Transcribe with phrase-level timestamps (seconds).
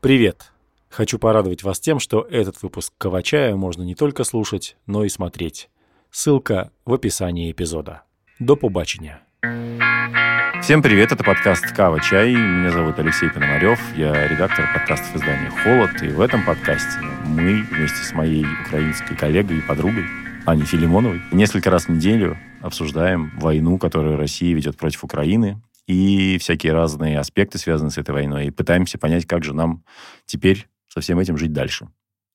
[0.00, 0.52] Привет!
[0.90, 5.70] Хочу порадовать вас тем, что этот выпуск Кавачая можно не только слушать, но и смотреть.
[6.12, 8.02] Ссылка в описании эпизода.
[8.38, 9.22] До побачення.
[10.62, 12.32] Всем привет, это подкаст «Кава Чай».
[12.32, 16.00] Меня зовут Алексей Пономарев, я редактор подкастов издания «Холод».
[16.00, 20.04] И в этом подкасте мы вместе с моей украинской коллегой и подругой
[20.46, 26.74] Аней Филимоновой несколько раз в неделю обсуждаем войну, которую Россия ведет против Украины, и всякие
[26.74, 29.84] разные аспекты, связанные с этой войной, и пытаемся понять, как же нам
[30.26, 31.88] теперь со всем этим жить дальше.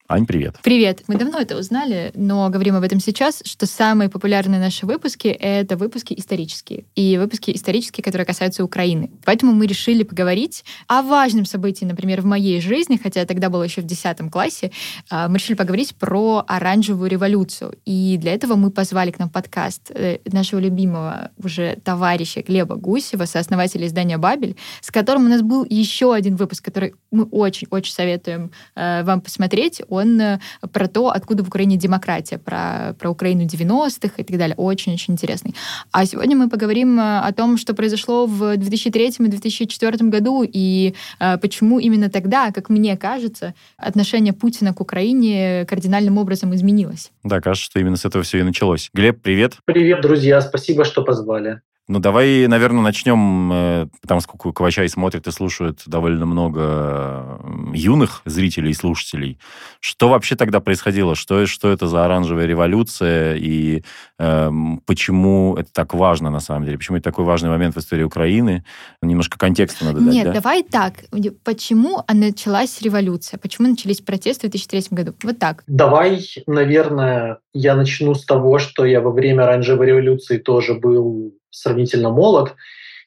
[0.10, 0.58] Ань, привет.
[0.62, 1.04] Привет.
[1.08, 5.78] Мы давно это узнали, но говорим об этом сейчас, что самые популярные наши выпуски— это
[5.78, 6.84] выпуски исторические.
[6.94, 9.12] И выпуски исторические, которые касаются Украины.
[9.24, 13.64] Поэтому мы решили поговорить о важном событии, например, в моей жизни, хотя я тогда была
[13.64, 14.72] еще в 10 классе.
[15.10, 17.74] А, мы решили поговорить про оранжевую революцию.
[17.86, 23.24] И для этого мы позвали к нам подкаст э, нашего любимого уже товарища Глеба Гусева,
[23.24, 28.52] сооснователя издания «Бабель», с которым у нас был еще один выпуск, который мы очень-очень советуем
[28.76, 30.40] э, вам посмотреть он э,
[30.72, 34.56] про то, откуда в Украине демократия, про, про Украину 90-х и так далее.
[34.56, 35.56] Очень-очень интересный.
[35.92, 40.94] А сегодня мы поговорим э, о том, что произошло в 2003 и 2004 году, и
[41.20, 47.12] э, почему именно тогда, как мне кажется, отношение Путина к Украине кардинальным образом изменилось.
[47.24, 48.90] Да, кажется, что именно с этого все и началось.
[48.94, 49.58] Глеб, привет.
[49.66, 50.42] Привет, друзья.
[50.42, 51.62] Спасибо, что позвали.
[51.94, 57.40] Ну, давай, наверное, начнем, э, потому что Квачай смотрит и слушает довольно много
[57.72, 59.38] юных зрителей и слушателей.
[59.80, 61.14] Что вообще тогда происходило?
[61.14, 63.84] Что, что это за оранжевая революция и
[64.18, 64.52] э,
[64.88, 66.80] почему это так важно на самом деле?
[66.80, 68.66] Почему это такой важный момент в истории Украины?
[69.04, 70.34] Немножко контекста надо дать, Нет, да?
[70.34, 70.96] давай так.
[71.44, 73.38] Почему началась революция?
[73.38, 75.14] Почему начались протесты в 2003 году?
[75.22, 75.64] Вот так.
[75.68, 82.10] Давай, наверное, я начну с того, что я во время оранжевой революции тоже был сравнительно
[82.10, 82.56] молод,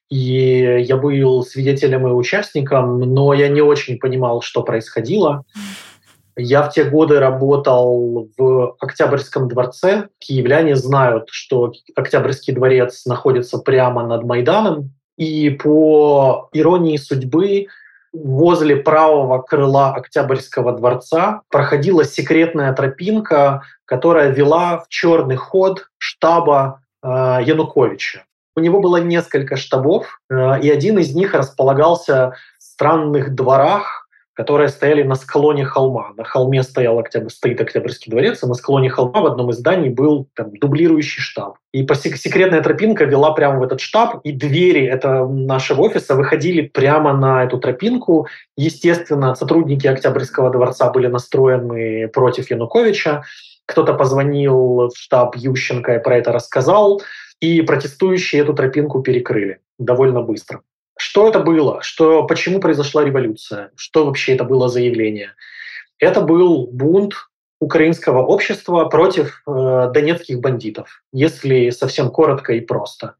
[0.09, 5.45] и я был свидетелем и участником, но я не очень понимал, что происходило.
[6.39, 10.09] Я в те годы работал в Октябрьском дворце.
[10.19, 14.91] Киевляне знают, что Октябрьский дворец находится прямо над Майданом.
[15.17, 17.69] И по иронии судьбы,
[18.13, 27.09] возле правого крыла Октябрьского дворца проходила секретная тропинка, которая вела в черный ход штаба э,
[27.45, 28.25] Януковича.
[28.57, 34.69] У него было несколько штабов, э, и один из них располагался в странных дворах, которые
[34.69, 36.13] стояли на склоне холма.
[36.17, 39.91] На холме стоял октябрь, стоит Октябрьский дворец, а на склоне холма в одном из зданий
[39.91, 41.57] был там, дублирующий штаб.
[41.73, 46.63] И по секретная тропинка вела прямо в этот штаб, и двери это нашего офиса выходили
[46.63, 48.27] прямо на эту тропинку.
[48.57, 53.23] Естественно, сотрудники Октябрьского дворца были настроены против Януковича.
[53.67, 57.01] Кто-то позвонил в штаб Ющенко и про это рассказал
[57.41, 60.63] и протестующие эту тропинку перекрыли довольно быстро.
[60.99, 61.83] Что это было?
[61.83, 63.71] Что, почему произошла революция?
[63.77, 65.35] Что вообще это было за явление?
[65.99, 67.15] Это был бунт
[67.61, 73.15] украинского общества против э, донецких бандитов, если совсем коротко и просто.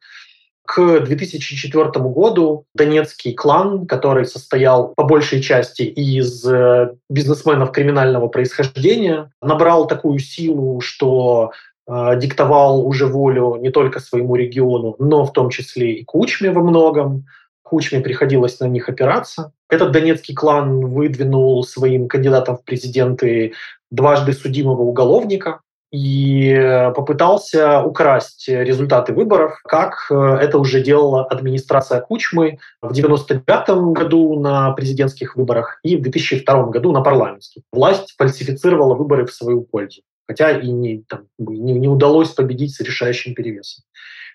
[0.65, 9.31] К 2004 году донецкий клан, который состоял по большей части из э, бизнесменов криминального происхождения,
[9.41, 11.53] набрал такую силу, что
[11.89, 17.27] диктовал уже волю не только своему региону, но в том числе и Кучме во многом.
[17.63, 19.53] Кучме приходилось на них опираться.
[19.69, 23.55] Этот донецкий клан выдвинул своим кандидатом в президенты
[23.91, 25.61] дважды судимого уголовника
[25.93, 34.39] и попытался украсть результаты выборов, как э, это уже делала администрация Кучмы в 1999 году
[34.39, 37.63] на президентских выборах и в 2002 году на парламентских.
[37.73, 42.81] Власть фальсифицировала выборы в свою пользу хотя и не, там, не, не удалось победить с
[42.81, 43.85] решающим перевесом.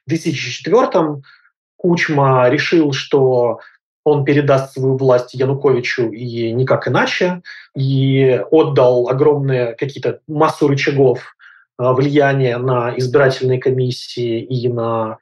[0.06, 1.22] В 2004
[1.78, 3.60] Кучма решил, что
[4.04, 7.42] он передаст свою власть Януковичу и никак иначе,
[7.76, 11.36] и отдал огромные какие-то массу рычагов
[11.80, 15.18] э, влияния на избирательные комиссии и на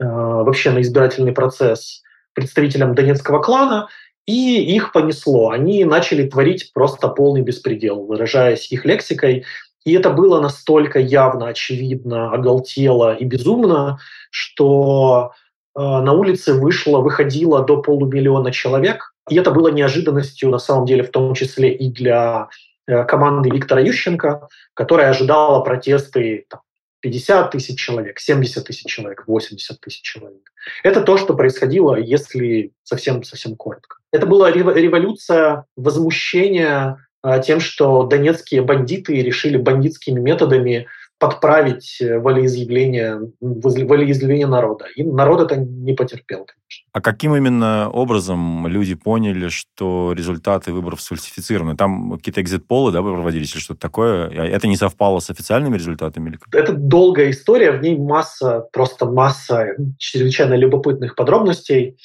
[0.00, 2.02] э, вообще на избирательный процесс
[2.32, 3.88] представителям донецкого клана,
[4.26, 5.50] и их понесло.
[5.50, 9.44] Они начали творить просто полный беспредел, выражаясь их лексикой.
[9.84, 13.98] И это было настолько явно, очевидно, оголтело и безумно,
[14.30, 15.32] что
[15.74, 19.14] э, на улице вышло, выходило до полумиллиона человек.
[19.28, 22.48] И это было неожиданностью, на самом деле, в том числе и для
[22.86, 26.60] э, команды Виктора Ющенко, которая ожидала протесты там,
[27.00, 30.52] 50 тысяч человек, 70 тысяч человек, 80 тысяч человек.
[30.84, 33.96] Это то, что происходило, если совсем-совсем коротко.
[34.12, 36.98] Это была революция возмущения
[37.44, 40.86] тем, что донецкие бандиты решили бандитскими методами
[41.22, 44.86] подправить волеизъявление, волеизъявление народа.
[44.96, 46.88] И народ это не потерпел, конечно.
[46.92, 51.76] А каким именно образом люди поняли, что результаты выборов сфальсифицированы?
[51.76, 54.30] Там какие-то экзит-полы да, проводились или что-то такое?
[54.30, 56.30] А это не совпало с официальными результатами?
[56.30, 56.38] Или...
[56.52, 61.98] Это долгая история, в ней масса, просто масса чрезвычайно любопытных подробностей.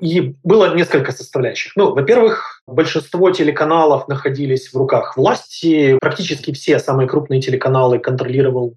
[0.00, 1.72] И было несколько составляющих.
[1.76, 5.98] Ну, во-первых, большинство телеканалов находились в руках власти.
[6.00, 8.76] Практически все самые крупные телеканалы контролировал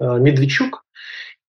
[0.00, 0.84] э, Медведчук.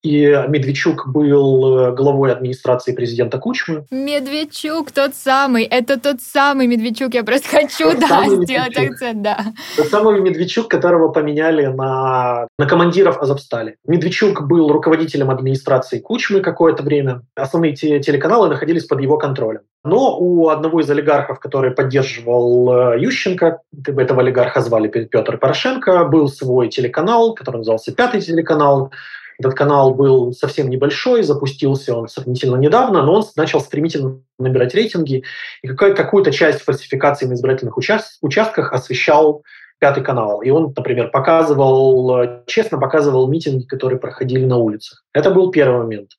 [0.01, 3.85] И Медведчук был э, главой администрации президента Кучмы.
[3.91, 8.93] Медведчук тот самый, это тот самый Медведчук, я просто хочу, тот да, сделать Медведчук.
[8.93, 9.45] акцент, да.
[9.75, 13.75] Тот самый Медведчук, которого поменяли на, на командиров Азовстали.
[13.85, 17.23] Медведчук был руководителем администрации Кучмы какое-то время.
[17.35, 19.61] Основные те, телеканалы находились под его контролем.
[19.83, 26.29] Но у одного из олигархов, который поддерживал э, Ющенко, этого олигарха звали Петр Порошенко, был
[26.29, 28.91] свой телеканал, который назывался «Пятый телеканал»,
[29.39, 35.23] этот канал был совсем небольшой, запустился он сравнительно недавно, но он начал стремительно набирать рейтинги,
[35.61, 39.43] и какую-то часть фальсификации на избирательных участ- участках освещал
[39.79, 40.41] Пятый канал.
[40.41, 45.05] И он, например, показывал, честно показывал митинги, которые проходили на улицах.
[45.13, 46.09] Это был первый момент.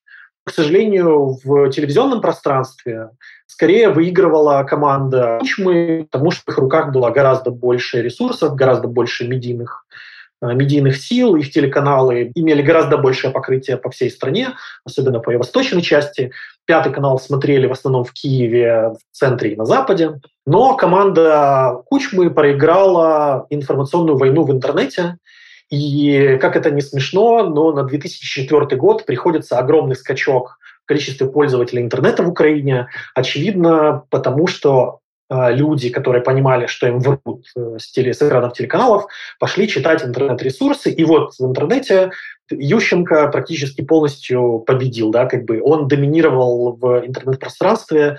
[0.43, 3.11] К сожалению, в телевизионном пространстве
[3.45, 9.27] скорее выигрывала команда Кучмы, потому что в их руках было гораздо больше ресурсов, гораздо больше
[9.27, 9.85] медийных
[10.41, 14.49] медийных сил, их телеканалы имели гораздо большее покрытие по всей стране,
[14.83, 16.31] особенно по ее восточной части.
[16.65, 20.19] Пятый канал смотрели в основном в Киеве, в центре и на Западе.
[20.45, 25.17] Но команда Кучмы проиграла информационную войну в интернете.
[25.69, 31.81] И, как это не смешно, но на 2004 год приходится огромный скачок в количестве пользователей
[31.81, 32.87] интернета в Украине.
[33.15, 35.00] Очевидно, потому что
[35.31, 39.05] люди, которые понимали, что им врут э, с, теле, с экранов телеканалов,
[39.39, 40.91] пошли читать интернет-ресурсы.
[40.91, 42.11] И вот в интернете
[42.49, 48.17] Ющенко практически полностью победил, да, как бы он доминировал в интернет-пространстве.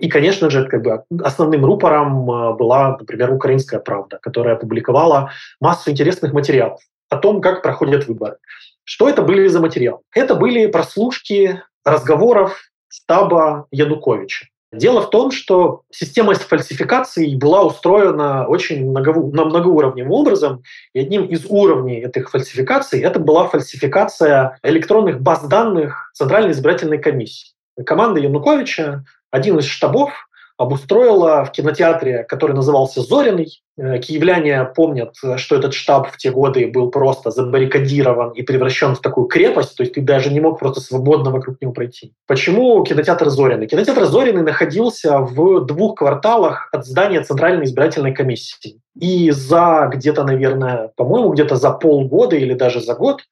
[0.00, 5.90] И, конечно же, как бы основным рупором а, была, например, «Украинская правда», которая опубликовала массу
[5.90, 8.36] интересных материалов о том, как проходят выборы.
[8.84, 10.00] Что это были за материалы?
[10.12, 12.58] Это были прослушки разговоров
[12.88, 14.46] штаба Януковича.
[14.78, 20.62] Дело в том, что система фальсификации была устроена очень много, на многоуровневым образом,
[20.92, 27.52] и одним из уровней этих фальсификаций это была фальсификация электронных баз данных Центральной избирательной комиссии.
[27.86, 30.12] Команда Януковича, один из штабов,
[30.56, 33.60] обустроила в кинотеатре, который назывался «Зориный».
[33.76, 39.00] Э, киевляне помнят, что этот штаб в те годы был просто забаррикадирован и превращен в
[39.00, 42.12] такую крепость, то есть ты даже не мог просто свободно вокруг него пройти.
[42.26, 43.66] Почему кинотеатр «Зориный»?
[43.66, 48.80] Кинотеатр «Зориный» находился в двух кварталах от здания Центральной избирательной комиссии.
[48.98, 53.22] И за где-то, наверное, по-моему, где-то за полгода или даже за год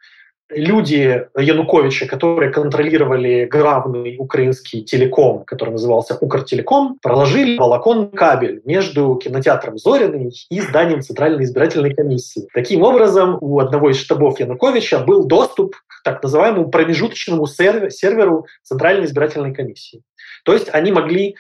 [0.55, 9.79] люди Януковича, которые контролировали главный украинский телеком, который назывался Укртелеком, проложили волоконный кабель между кинотеатром
[9.79, 12.49] Зориный и зданием Центральной избирательной комиссии.
[12.55, 19.07] Таким образом, у одного из штабов Януковича был доступ к так называемому промежуточному серверу Центральной
[19.07, 20.03] избирательной комиссии.
[20.45, 21.37] То есть они могли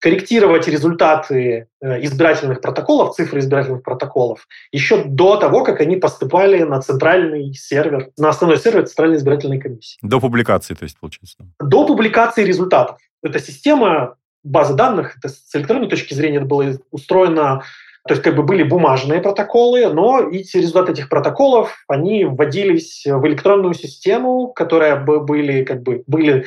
[0.00, 6.80] корректировать результаты э, избирательных протоколов, цифры избирательных протоколов, еще до того, как они поступали на
[6.80, 9.98] центральный сервер, на основной сервер Центральной избирательной комиссии.
[10.02, 11.36] До публикации, то есть, получается?
[11.60, 12.98] До публикации результатов.
[13.22, 17.62] Эта система базы данных, это с электронной точки зрения это было устроено
[18.08, 23.26] то есть как бы были бумажные протоколы, но эти результаты этих протоколов, они вводились в
[23.26, 26.46] электронную систему, которая бы были как бы были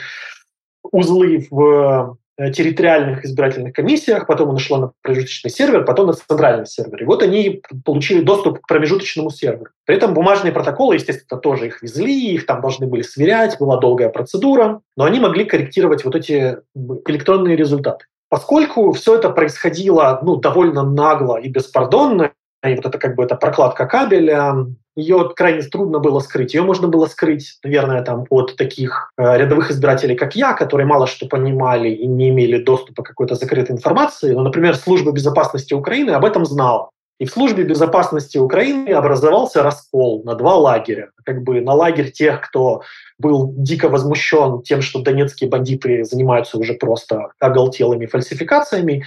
[0.91, 7.03] узлы в территориальных избирательных комиссиях, потом оно шло на промежуточный сервер, потом на центральный сервер.
[7.03, 9.71] И вот они получили доступ к промежуточному серверу.
[9.85, 14.09] При этом бумажные протоколы, естественно, тоже их везли, их там должны были сверять, была долгая
[14.09, 18.05] процедура, но они могли корректировать вот эти электронные результаты.
[18.29, 22.31] Поскольку все это происходило ну, довольно нагло и беспардонно,
[22.65, 26.53] и вот это как бы эта прокладка кабеля, ее крайне трудно было скрыть.
[26.53, 31.07] Ее можно было скрыть, наверное, там, от таких э, рядовых избирателей, как я, которые мало
[31.07, 34.33] что понимали и не имели доступа к какой-то закрытой информации.
[34.33, 36.89] Но, например, служба безопасности Украины об этом знала.
[37.19, 41.11] И в службе безопасности Украины образовался раскол на два лагеря.
[41.23, 42.81] Как бы на лагерь тех, кто
[43.19, 49.05] был дико возмущен тем, что донецкие бандиты занимаются уже просто оголтелыми фальсификациями,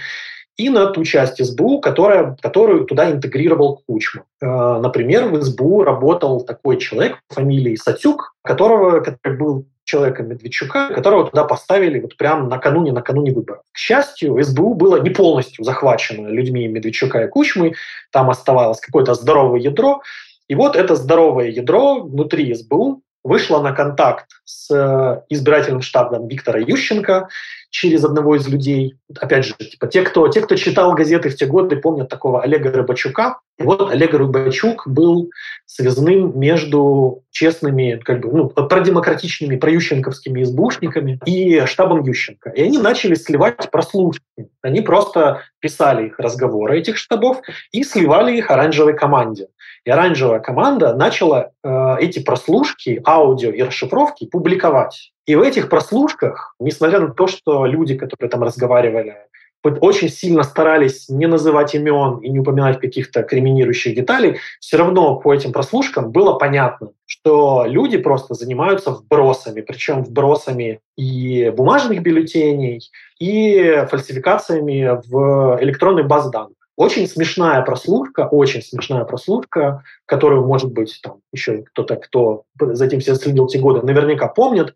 [0.57, 4.23] и на ту часть СБУ, которая, которую туда интегрировал Кучма.
[4.41, 10.93] Э, например, в СБУ работал такой человек по фамилии Сатюк, которого, который был человеком Медведчука,
[10.93, 13.63] которого туда поставили вот прямо накануне, накануне выборов.
[13.71, 17.73] К счастью, СБУ было не полностью захвачено людьми Медведчука и Кучмы,
[18.11, 20.01] там оставалось какое-то здоровое ядро,
[20.49, 26.59] и вот это здоровое ядро внутри СБУ вышла на контакт с э, избирательным штабом Виктора
[26.59, 27.27] Ющенко
[27.69, 28.95] через одного из людей.
[29.19, 32.71] Опять же, типа, те, кто, те, кто читал газеты в те годы, помнят такого Олега
[32.71, 33.39] Рыбачука.
[33.59, 35.31] И вот Олег Рыбачук был
[35.65, 42.51] связным между честными, как бы, ну, продемократичными, проющенковскими избушниками и штабом Ющенко.
[42.51, 44.23] И они начали сливать прослушки.
[44.61, 47.41] Они просто писали их разговоры этих штабов
[47.73, 49.47] и сливали их оранжевой команде.
[49.87, 55.11] И оранжевая команда начала э, эти прослушки, аудио и расшифровки публиковать.
[55.25, 59.15] И в этих прослушках, несмотря на то, что люди, которые там разговаривали,
[59.63, 65.33] очень сильно старались не называть имен и не упоминать каких-то криминирующих деталей, все равно по
[65.33, 72.89] этим прослушкам было понятно, что люди просто занимаются вбросами, причем вбросами и бумажных бюллетеней,
[73.19, 76.53] и фальсификациями в электронной базе данных.
[76.77, 82.99] Очень смешная прослушка, очень смешная прослушка, которую, может быть, там еще кто-то, кто за этим
[82.99, 84.75] все следил те годы, наверняка помнит,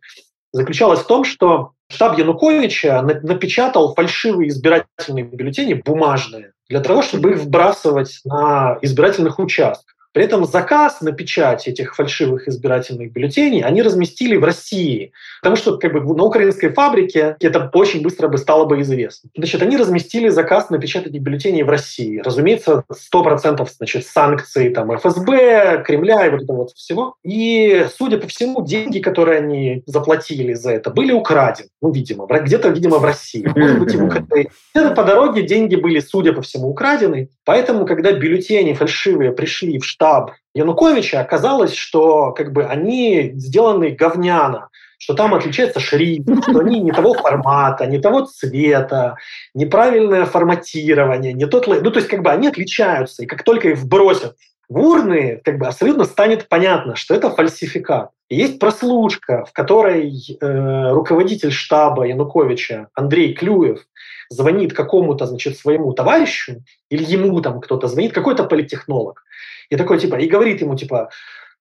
[0.52, 7.38] заключалась в том, что штаб Януковича напечатал фальшивые избирательные бюллетени бумажные для того, чтобы их
[7.38, 10.01] вбрасывать на избирательных участках.
[10.14, 15.78] При этом заказ на печать этих фальшивых избирательных бюллетеней они разместили в России, потому что
[15.78, 19.30] как бы, на украинской фабрике это очень быстро бы стало бы известно.
[19.36, 22.22] Значит, они разместили заказ на печать этих бюллетеней в России.
[22.24, 27.16] Разумеется, 100% значит, санкций там, ФСБ, Кремля и вот это вот всего.
[27.24, 31.70] И, судя по всему, деньги, которые они заплатили за это, были украдены.
[31.82, 33.48] Ну, видимо, где-то, видимо, в России.
[33.56, 37.30] Может быть, где-то по дороге деньги были, судя по всему, украдены.
[37.46, 44.70] Поэтому, когда бюллетени фальшивые пришли в штаб Януковича, оказалось, что как бы они сделаны говняно,
[44.98, 49.16] что там отличается шрифт, что они не того формата, не того цвета,
[49.54, 51.68] неправильное форматирование, не тот...
[51.68, 54.36] Ну, то есть как бы они отличаются, и как только их вбросят
[54.72, 58.12] в урны, как бы абсолютно станет понятно, что это фальсификат.
[58.30, 60.10] Есть прослушка, в которой
[60.40, 63.82] э, руководитель штаба Януковича Андрей Клюев
[64.30, 69.26] звонит какому-то, значит, своему товарищу, или ему там кто-то звонит, какой-то политтехнолог,
[69.70, 71.10] и такой, типа, и говорит ему, типа,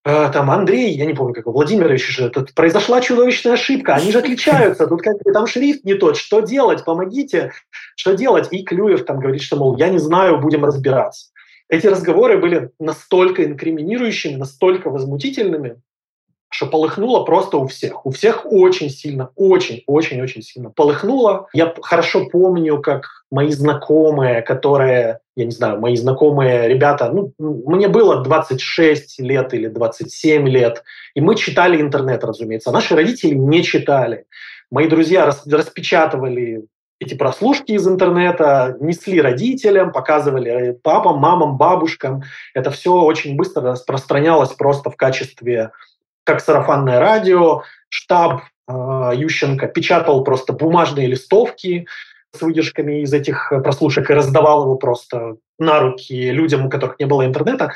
[0.04, 4.20] э, там, Андрей, я не помню, как Владимирович же, тут произошла чудовищная ошибка, они же
[4.20, 7.50] отличаются, тут как бы там шрифт не тот, что делать, помогите,
[7.96, 8.46] что делать?
[8.52, 11.30] И Клюев там говорит, что, мол, я не знаю, будем разбираться.
[11.70, 15.80] Эти разговоры были настолько инкриминирующими, настолько возмутительными,
[16.50, 18.04] что полыхнуло просто у всех.
[18.04, 21.46] У всех очень сильно, очень-очень-очень сильно полыхнуло.
[21.52, 27.86] Я хорошо помню, как мои знакомые, которые, я не знаю, мои знакомые ребята, ну, мне
[27.86, 30.82] было 26 лет или 27 лет,
[31.14, 32.70] и мы читали интернет, разумеется.
[32.70, 34.24] А наши родители не читали.
[34.72, 36.64] Мои друзья распечатывали
[37.00, 42.22] эти прослушки из интернета, несли родителям, показывали папам, мамам, бабушкам.
[42.54, 45.72] Это все очень быстро распространялось просто в качестве
[46.24, 48.72] как сарафанное радио, штаб э,
[49.14, 51.86] Ющенко печатал просто бумажные листовки
[52.32, 57.06] с выдержками из этих прослушек и раздавал его просто на руки людям, у которых не
[57.06, 57.72] было интернета.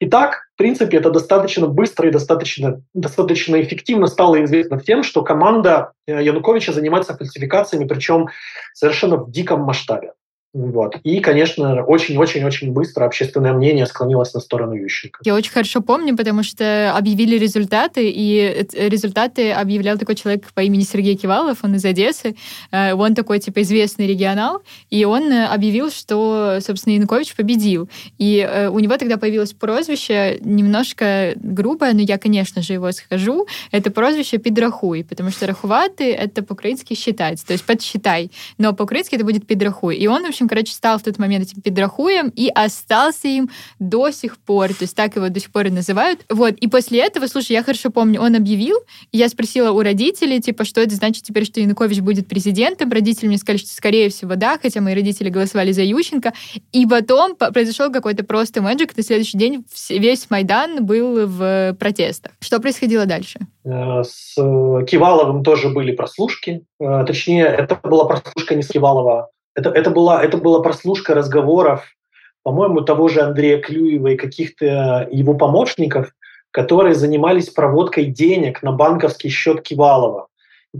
[0.00, 5.22] И так, в принципе, это достаточно быстро и достаточно, достаточно эффективно стало известно тем, что
[5.22, 8.28] команда э, Януковича занимается фальсификациями, причем
[8.72, 10.12] совершенно в диком масштабе.
[10.54, 10.96] Вот.
[11.02, 15.18] И, конечно, очень-очень-очень быстро общественное мнение склонилось на сторону Ющенко.
[15.24, 20.82] Я очень хорошо помню, потому что объявили результаты, и результаты объявлял такой человек по имени
[20.82, 22.36] Сергей Кивалов, он из Одессы.
[22.70, 27.88] Э, он такой, типа, известный регионал, и он объявил, что, собственно, Янукович победил.
[28.18, 33.48] И э, у него тогда появилось прозвище, немножко грубое, но я, конечно же, его скажу.
[33.72, 38.30] Это прозвище «Пидрахуй», потому что «рахуваты»— это по-украински «считать», то есть «подсчитай».
[38.56, 39.96] Но по-украински это будет «Пидрахуй».
[39.96, 43.50] И он, в общем, общем, короче, стал в тот момент этим педрахуем и остался им
[43.78, 44.68] до сих пор.
[44.68, 46.24] То есть так его до сих пор и называют.
[46.30, 46.54] Вот.
[46.54, 48.78] И после этого, слушай, я хорошо помню, он объявил,
[49.12, 52.90] я спросила у родителей, типа, что это значит теперь, что Янукович будет президентом.
[52.90, 56.32] Родители мне сказали, что скорее всего да, хотя мои родители голосовали за Ющенко.
[56.72, 58.96] И потом произошел какой-то просто мэджик.
[58.96, 62.32] На следующий день весь Майдан был в протестах.
[62.40, 63.40] Что происходило дальше?
[63.64, 66.64] Э, с Киваловым тоже были прослушки.
[66.80, 71.84] Э, точнее, это была прослушка не с Кивалова, это, это, была, это была прослушка разговоров,
[72.42, 76.12] по-моему, того же Андрея Клюева и каких-то его помощников,
[76.50, 80.28] которые занимались проводкой денег на банковский счет Кивалова.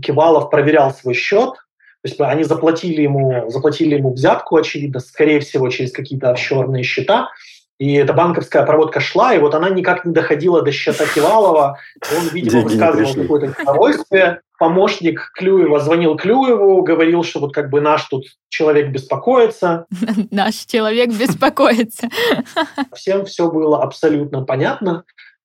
[0.01, 5.69] Кивалов проверял свой счет, то есть они заплатили ему, заплатили ему взятку, очевидно, скорее всего,
[5.69, 7.29] через какие-то офшорные счета,
[7.77, 11.77] и эта банковская проводка шла, и вот она никак не доходила до счета Кивалова.
[12.17, 14.41] Он, видимо, высказывал какое-то удовольствие.
[14.57, 19.85] Помощник Клюева звонил Клюеву, говорил, что вот как бы наш тут человек беспокоится.
[20.31, 22.07] Наш человек беспокоится.
[22.93, 25.03] Всем все было абсолютно понятно,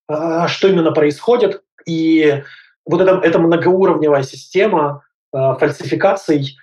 [0.09, 1.63] а, что именно происходит.
[1.87, 2.43] И
[2.87, 5.03] вот эта, эта многоуровневая система
[5.33, 6.57] э, фальсификаций,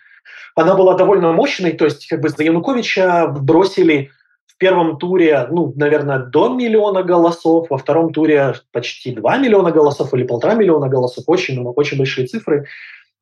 [0.55, 4.11] она была довольно мощной, то есть как бы за Януковича бросили
[4.57, 10.13] в первом туре, ну, наверное, до миллиона голосов, во втором туре почти 2 миллиона голосов
[10.13, 12.65] или полтора миллиона голосов, очень, очень большие цифры.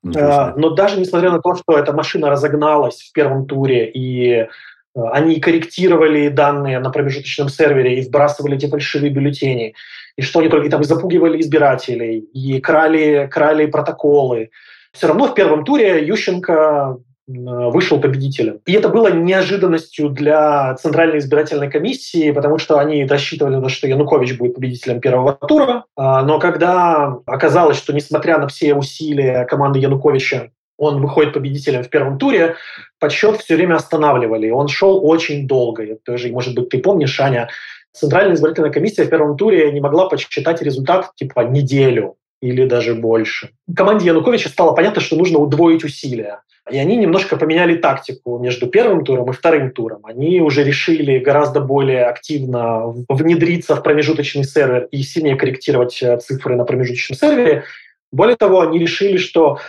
[0.04, 4.48] Э, но даже несмотря на то, что эта машина разогналась в первом туре и
[4.96, 9.76] Э, они корректировали данные на промежуточном сервере и сбрасывали эти фальшивые бюллетени.
[10.16, 14.50] И что они только и там и запугивали избирателей, и крали, крали протоколы.
[14.94, 18.60] Все равно в первом туре Ющенко вышел победителем.
[18.66, 23.88] И это было неожиданностью для Центральной избирательной комиссии, потому что они рассчитывали на то, что
[23.88, 25.86] Янукович будет победителем первого тура.
[25.96, 31.90] А, но когда оказалось, что несмотря на все усилия команды Януковича он выходит победителем в
[31.90, 32.56] первом туре,
[33.00, 34.50] подсчет все время останавливали.
[34.50, 35.86] Он шел очень долго.
[36.04, 37.50] Тоже, может быть, ты помнишь, Аня,
[37.94, 43.50] Центральная избирательная комиссия в первом туре не могла подсчитать результат типа неделю или даже больше.
[43.76, 46.42] Команде Януковича стало понятно, что нужно удвоить усилия.
[46.72, 50.02] И они немножко поменяли тактику между первым туром и вторым туром.
[50.04, 56.56] Они уже решили гораздо более активно внедриться в промежуточный сервер и сильнее корректировать э, цифры
[56.56, 57.64] на промежуточном сервере.
[58.12, 59.60] Более того, они решили, что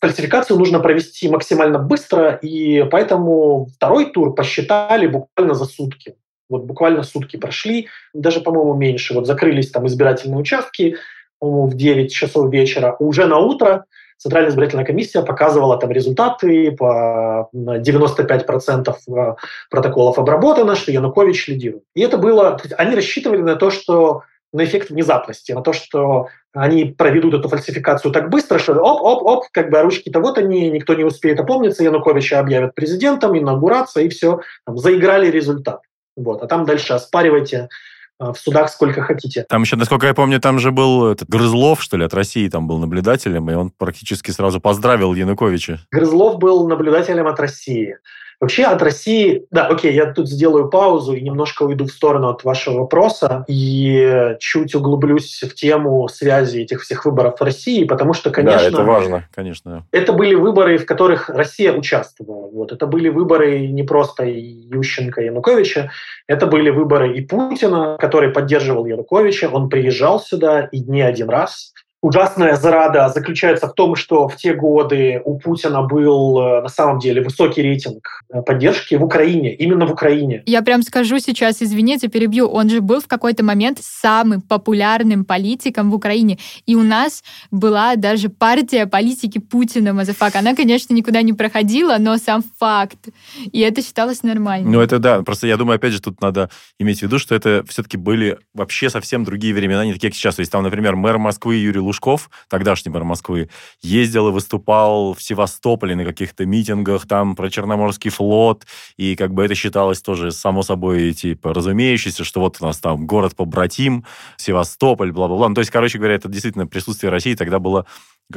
[0.00, 6.16] Фальсификацию нужно провести максимально быстро, и поэтому второй тур посчитали буквально за сутки.
[6.48, 9.14] Вот буквально сутки прошли, даже, по-моему, меньше.
[9.14, 10.96] Вот закрылись там избирательные участки,
[11.38, 12.96] по-моему, в 9 часов вечера.
[12.98, 13.84] Уже на утро
[14.18, 19.34] Центральная избирательная комиссия показывала там результаты, по 95% э,
[19.70, 21.84] протоколов обработано, что Янукович лидирует.
[21.94, 22.58] И это было...
[22.78, 24.22] Они рассчитывали на то, что
[24.54, 29.70] на эффект внезапности, на то, что они проведут эту фальсификацию так быстро, что оп-оп-оп, как
[29.70, 34.78] бы ручки-то вот они, никто не успеет опомниться, Януковича объявят президентом, инаугурация, и все, там,
[34.78, 35.82] заиграли результат.
[36.16, 36.42] Вот.
[36.42, 37.68] А там дальше оспаривайте а,
[38.18, 39.44] в судах сколько хотите.
[39.48, 42.66] Там еще, насколько я помню, там же был этот Грызлов, что ли, от России там
[42.66, 45.80] был наблюдателем, и он практически сразу поздравил Януковича.
[45.90, 47.98] Грызлов был наблюдателем от России.
[48.40, 52.44] Вообще от России, да, окей, я тут сделаю паузу и немножко уйду в сторону от
[52.44, 58.30] вашего вопроса и чуть углублюсь в тему связи этих всех выборов в России, потому что,
[58.30, 58.60] конечно...
[58.60, 59.86] Да, это важно, конечно.
[59.90, 62.50] Это были выборы, в которых Россия участвовала.
[62.50, 62.72] Вот.
[62.72, 65.90] Это были выборы не просто Ющенко и Януковича,
[66.26, 71.72] это были выборы и Путина, который поддерживал Януковича, он приезжал сюда и не один раз
[72.06, 77.00] ужасная зарада заключается в том, что в те годы у Путина был э, на самом
[77.00, 80.44] деле высокий рейтинг э, поддержки в Украине, именно в Украине.
[80.46, 85.90] Я прям скажу сейчас, извините, перебью, он же был в какой-то момент самым популярным политиком
[85.90, 86.38] в Украине.
[86.64, 90.36] И у нас была даже партия политики Путина, мазафак.
[90.36, 93.08] Она, конечно, никуда не проходила, но сам факт.
[93.50, 94.70] И это считалось нормальным.
[94.70, 95.22] Ну, это да.
[95.22, 98.90] Просто я думаю, опять же, тут надо иметь в виду, что это все-таки были вообще
[98.90, 100.36] совсем другие времена, не такие, как сейчас.
[100.36, 103.48] То есть там, например, мэр Москвы Юрий Луш Лужков, тогдашний мэр Москвы,
[103.82, 109.44] ездил и выступал в Севастополе на каких-то митингах там про Черноморский флот, и как бы
[109.44, 114.04] это считалось тоже само собой, типа, разумеющееся, что вот у нас там город-побратим,
[114.36, 115.48] Севастополь, бла-бла-бла.
[115.48, 117.86] Ну, то есть, короче говоря, это действительно присутствие России тогда было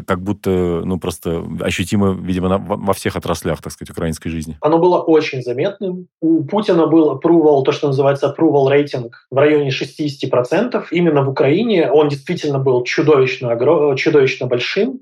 [0.06, 0.50] как будто,
[0.86, 4.58] ну, просто ощутимо, видимо, на, во всех отраслях, так сказать, украинской жизни.
[4.62, 6.08] Оно было очень заметным.
[6.22, 10.86] У Путина был approval, то, что называется approval рейтинг в районе 60%.
[10.92, 13.58] Именно в Украине он действительно был чудовищно,
[13.96, 15.00] чудовищно большим.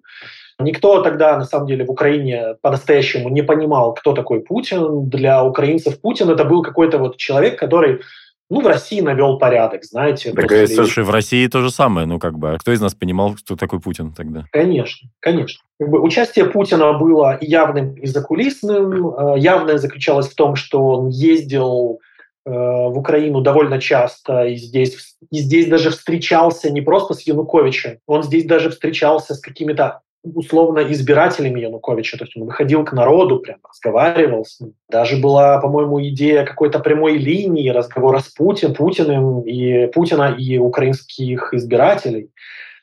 [0.59, 5.07] Никто тогда, на самом деле, в Украине по-настоящему не понимал, кто такой Путин.
[5.07, 8.01] Для украинцев Путин это был какой-то вот человек, который
[8.49, 10.31] ну, в России навел порядок, знаете.
[10.31, 10.67] Так, после...
[10.67, 13.55] слушай, в России то же самое, ну, как бы, а кто из нас понимал, кто
[13.55, 14.45] такой Путин тогда?
[14.51, 15.61] Конечно, конечно.
[15.79, 19.07] Как бы, участие Путина было явным и закулисным.
[19.07, 21.99] Э, явное заключалось в том, что он ездил
[22.45, 27.99] э, в Украину довольно часто, и здесь, и здесь даже встречался не просто с Януковичем,
[28.07, 32.17] он здесь даже встречался с какими-то условно избирателями Януковича.
[32.17, 34.73] То есть он выходил к народу, прям разговаривал с ним.
[34.89, 41.53] Даже была, по-моему, идея какой-то прямой линии разговора с Путин, Путиным и Путина и украинских
[41.53, 42.29] избирателей.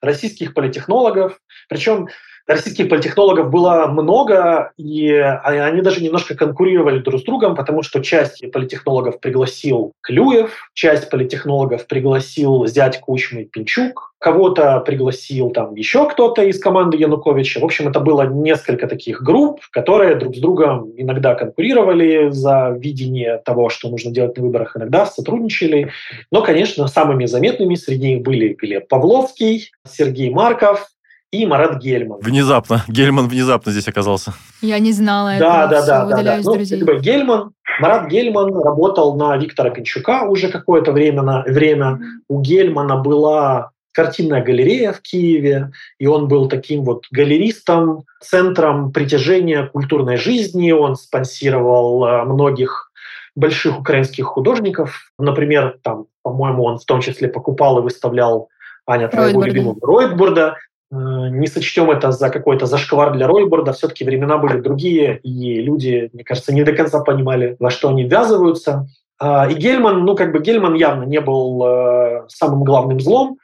[0.00, 2.08] Российских политехнологов, причем
[2.46, 8.44] российских политехнологов было много, и они даже немножко конкурировали друг с другом, потому что часть
[8.52, 16.58] политехнологов пригласил Клюев, часть политехнологов пригласил зять Кучмы Пинчук, кого-то пригласил там еще кто-то из
[16.58, 17.60] команды Януковича.
[17.60, 23.38] В общем, это было несколько таких групп, которые друг с другом иногда конкурировали за видение
[23.44, 25.90] того, что нужно делать на выборах, иногда сотрудничали.
[26.30, 30.88] Но, конечно, самыми заметными среди них были Глеб Павловский, Сергей Марков,
[31.36, 32.18] и Марат Гельман.
[32.20, 32.84] Внезапно.
[32.88, 34.34] Гельман внезапно здесь оказался.
[34.62, 35.68] Я не знала да, этого.
[35.68, 36.40] Да, да, да, да.
[36.42, 41.22] Ну, как Гельман, Марат Гельман работал на Виктора Пинчука уже какое-то время.
[41.22, 42.00] На, время.
[42.28, 49.66] У Гельмана была картинная галерея в Киеве, и он был таким вот галеристом, центром притяжения
[49.66, 50.70] культурной жизни.
[50.70, 52.92] Он спонсировал э, многих
[53.34, 55.12] больших украинских художников.
[55.18, 58.48] Например, там, по-моему, он в том числе покупал и выставлял
[58.86, 60.56] Аня, твоего любимого Ройтбурда.
[60.92, 66.10] Э, не сочтем это за какой-то зашквар для Ройборда, все-таки времена были другие, и люди,
[66.12, 68.86] мне кажется, не до конца понимали, во что они ввязываются.
[69.18, 73.38] А, и Гельман, ну как бы Гельман явно не был э, самым главным злом.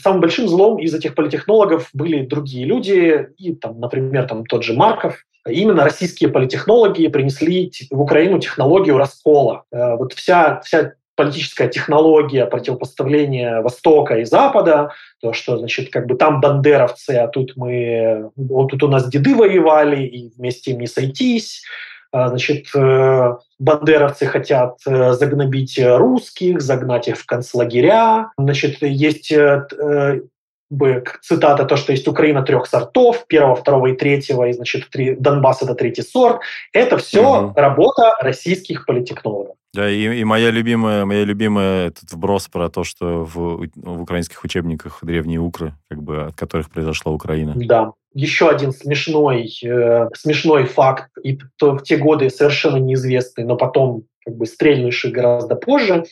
[0.00, 4.72] Самым большим злом из этих политехнологов были другие люди, и, там, например, там, тот же
[4.72, 5.24] Марков.
[5.46, 9.64] Именно российские политехнологи принесли в Украину технологию раскола.
[9.70, 16.14] Э, вот вся, вся политическая технология противопоставления Востока и Запада, то, что, значит, как бы
[16.14, 20.86] там бандеровцы, а тут мы, вот тут у нас деды воевали, и вместе им не
[20.86, 21.62] сойтись,
[22.10, 28.30] а, значит, э, бандеровцы хотят э, загнобить русских, загнать их в концлагеря.
[28.38, 30.22] Значит, есть э,
[30.70, 35.16] бы цитата, то, что есть Украина трех сортов, первого, второго и третьего, и, значит, три,
[35.16, 36.40] Донбасс– это третий сорт.
[36.72, 37.52] Это все угу.
[37.56, 39.56] работа российских политтехнологов.
[39.72, 44.42] Да, и, и моя любимая, моя любимая этот вброс про то, что в, в украинских
[44.42, 47.52] учебниках древние укры, как бы от которых произошла Украина.
[47.56, 47.92] Да.
[48.12, 54.02] Еще один смешной, э, смешной факт, и то, в те годы совершенно неизвестный, но потом
[54.24, 56.04] как бы стрельнувший гораздо позже,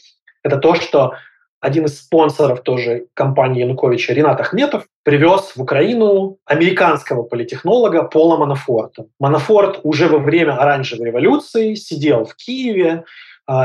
[0.44, 1.14] это то, что
[1.60, 9.06] один из спонсоров тоже компании Януковича, Ренат Ахметов, привез в Украину американского политехнолога Пола Манафорта.
[9.18, 13.04] Манафорт уже во время оранжевой революции сидел в Киеве,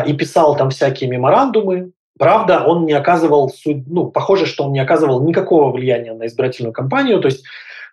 [0.05, 1.91] и писал там всякие меморандумы.
[2.17, 7.19] Правда, он не оказывал, ну, похоже, что он не оказывал никакого влияния на избирательную кампанию,
[7.19, 7.43] то есть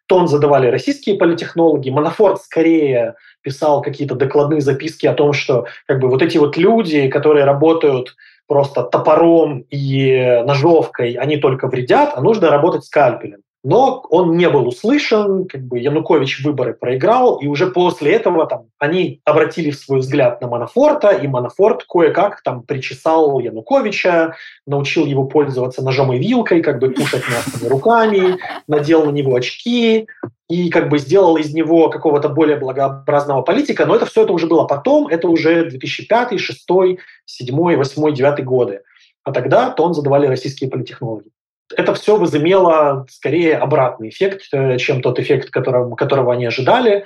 [0.06, 6.08] тон задавали российские политехнологи, Манафорт скорее писал какие-то докладные записки о том, что как бы
[6.08, 8.14] вот эти вот люди, которые работают
[8.46, 14.68] просто топором и ножовкой, они только вредят, а нужно работать скальпелем но он не был
[14.68, 20.40] услышан, как бы Янукович выборы проиграл, и уже после этого там, они обратили свой взгляд
[20.40, 24.34] на Манафорта, и Манафорт кое-как там причесал Януковича,
[24.66, 30.06] научил его пользоваться ножом и вилкой, как бы кушать мясо руками, надел на него очки,
[30.48, 34.46] и как бы сделал из него какого-то более благообразного политика, но это все это уже
[34.46, 36.96] было потом, это уже 2005, 2006, 2007,
[37.76, 38.80] 2008, 2009 годы.
[39.22, 41.30] А тогда тон задавали российские политтехнологи
[41.76, 47.04] это все возымело скорее обратный эффект, э, чем тот эффект, которого, которого они ожидали.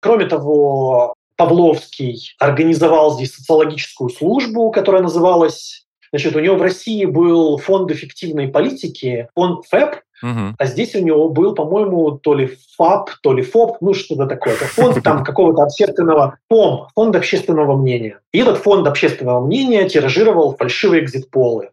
[0.00, 5.86] Кроме того, Павловский организовал здесь социологическую службу, которая называлась...
[6.12, 10.54] Значит, у него в России был фонд эффективной политики, он ФЭП, Угу.
[10.58, 14.54] А здесь у него был, по-моему, то ли ФАП, то ли ФОП, ну что-то такое.
[14.54, 18.20] Это фонд там какого-то общественного, ПОМ, фонд общественного мнения.
[18.32, 21.70] И этот фонд общественного мнения тиражировал фальшивые экзит-полы.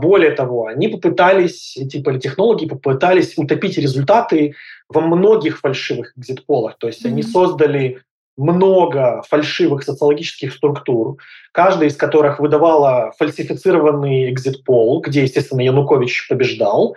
[0.00, 4.54] Более того, они попытались, эти политехнологи попытались утопить результаты
[4.88, 6.78] во многих фальшивых экзит-полах.
[6.78, 7.08] То есть mm-hmm.
[7.08, 8.00] они создали
[8.36, 11.16] много фальшивых социологических структур,
[11.52, 16.96] каждая из которых выдавала фальсифицированный экзит-пол, где, естественно, Янукович побеждал.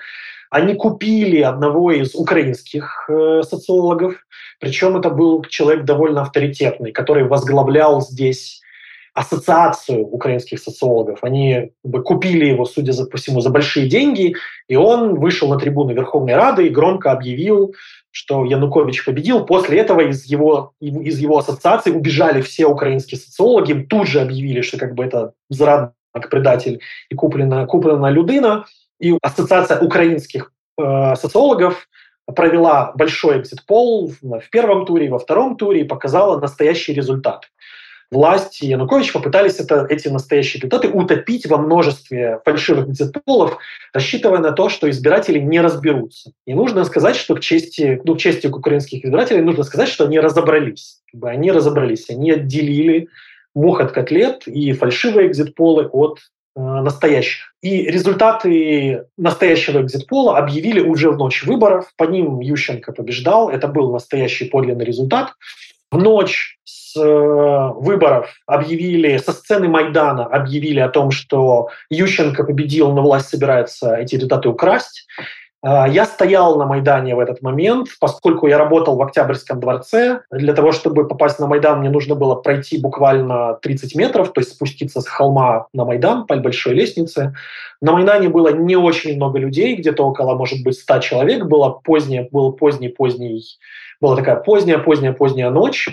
[0.49, 4.15] Они купили одного из украинских э, социологов,
[4.59, 8.61] причем это был человек довольно авторитетный, который возглавлял здесь
[9.13, 11.19] ассоциацию украинских социологов.
[11.21, 11.71] Они
[12.04, 14.36] купили его, судя по всему, за большие деньги,
[14.67, 17.76] и он вышел на трибуну Верховной Рады и громко объявил,
[18.12, 19.45] что Янукович победил.
[19.45, 24.78] После этого из его, из его ассоциации убежали все украинские социологи, тут же объявили, что
[24.78, 25.93] как бы это зрадник,
[26.30, 28.65] предатель и куплена, куплена людина.
[28.99, 31.88] И ассоциация украинских э, социологов
[32.36, 37.49] провела большой экзит-пол в первом туре, во втором туре и показала настоящий результат.
[38.13, 43.58] Власти Януковича попытались это, эти настоящие результаты утопить во множестве фальшивых экзит-полов,
[43.93, 46.32] рассчитывая на то, что избиратели не разберутся.
[46.45, 50.19] И нужно сказать, что к чести, ну, к чести украинских избирателей нужно сказать, что они
[50.19, 50.99] разобрались.
[51.21, 53.10] Они разобрались, они отделили
[53.56, 56.19] мух от котлет и фальшивые экзит-полы от
[56.56, 57.54] э, настоящих.
[57.62, 61.91] И результаты настоящего экзит-пола объявили уже в ночь выборов.
[61.97, 63.49] По ним Ющенко побеждал.
[63.49, 65.34] Это был настоящий подлинный результат.
[65.93, 72.91] В ночь с э, выборов объявили, со сцены Майдана объявили о том, что Ющенко победил,
[72.93, 75.06] но власть собирается эти результаты украсть.
[75.65, 80.19] А, я стоял на Майдане в этот момент, поскольку я работал в Октябрьском дворце.
[80.30, 84.52] Для того, чтобы попасть на Майдан, мне нужно было пройти буквально 30 метров, то есть
[84.52, 87.34] спуститься с холма на Майдан по большой лестнице.
[87.82, 91.45] На Майдане было не очень много людей, где-то около, может быть, 100 человек.
[91.45, 93.41] Было позднее, был поздний-поздний,
[94.02, 95.89] была такая поздняя-поздняя-поздняя ночь.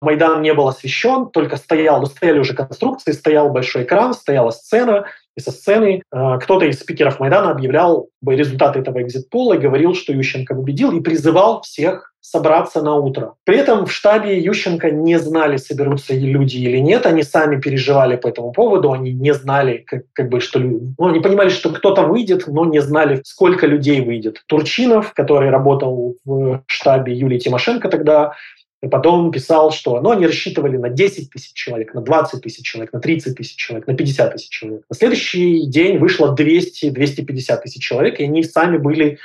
[0.00, 5.06] Майдан не был освещен, только стоял, ну, стояли уже конструкции, стоял большой экран, стояла сцена,
[5.36, 10.12] и со сцены э, кто-то из спикеров Майдана объявлял результаты этого экзит-пола и говорил, что
[10.12, 13.34] Ющенко победил, и призывал всех собраться на утро.
[13.44, 17.04] При этом в штабе Ющенко не знали, соберутся люди или нет.
[17.04, 18.92] Они сами переживали по этому поводу.
[18.92, 20.60] Они не знали, как, как бы, что...
[20.60, 24.42] Ну, они понимали, что кто-то выйдет, но не знали, сколько людей выйдет.
[24.46, 28.34] Турчинов, который работал в штабе Юлии Тимошенко тогда,
[28.82, 32.92] и потом писал, что ну, они рассчитывали на 10 тысяч человек, на 20 тысяч человек,
[32.92, 34.82] на 30 тысяч человек, на 50 тысяч человек.
[34.90, 39.18] На следующий день вышло 200-250 тысяч человек, и они сами были,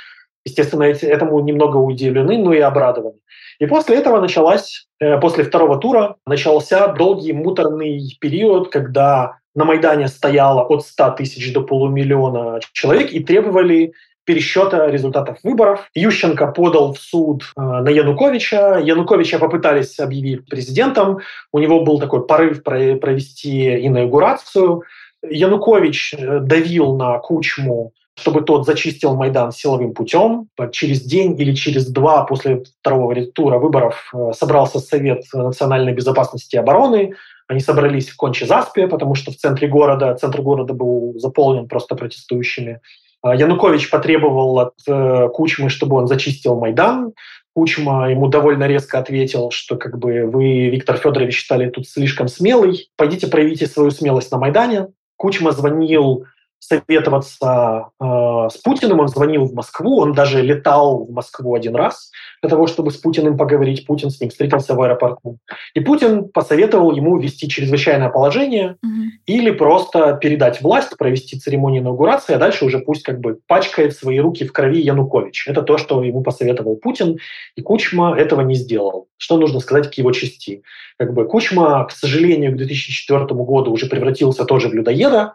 [0.44, 3.18] естественно, этому немного удивлены, но и обрадованы.
[3.58, 10.06] И после этого началась, э, после второго тура, начался долгий муторный период, когда на Майдане
[10.06, 13.92] стояло от 100 тысяч до полумиллиона человек и требовали
[14.28, 15.90] пересчета результатов выборов.
[15.94, 18.78] Ющенко подал в суд э, на Януковича.
[18.84, 21.20] Януковича попытались объявить президентом.
[21.50, 24.82] У него был такой порыв провести инаугурацию.
[25.22, 30.48] Янукович э, давил на Кучму чтобы тот зачистил Майдан силовым путем.
[30.72, 36.58] Через день или через два после второго тура выборов э, собрался Совет национальной безопасности и
[36.58, 37.14] обороны.
[37.46, 42.80] Они собрались в Конче-Заспе, потому что в центре города, центр города был заполнен просто протестующими.
[43.22, 47.12] А, Янукович потребовал от э, Кучмы, чтобы он зачистил Майдан.
[47.54, 52.88] Кучма ему довольно резко ответил, что как бы вы, Виктор Федорович, считали тут слишком смелый,
[52.96, 54.88] пойдите проявите свою смелость на Майдане.
[55.16, 56.24] Кучма звонил
[56.60, 59.00] советоваться э, с Путиным.
[59.00, 62.10] Он звонил в Москву, он даже летал в Москву один раз
[62.42, 63.86] для того, чтобы с Путиным поговорить.
[63.86, 65.38] Путин с ним встретился в аэропорту.
[65.74, 69.02] И Путин посоветовал ему ввести чрезвычайное положение угу.
[69.26, 74.18] или просто передать власть, провести церемонию инаугурации, а дальше уже пусть как бы пачкает свои
[74.18, 75.48] руки в крови Янукович.
[75.48, 77.18] Это то, что ему посоветовал Путин,
[77.56, 79.08] и Кучма этого не сделал.
[79.16, 80.62] Что нужно сказать к его чести?
[80.98, 85.34] Как бы Кучма, к сожалению, к 2004 году уже превратился тоже в людоеда,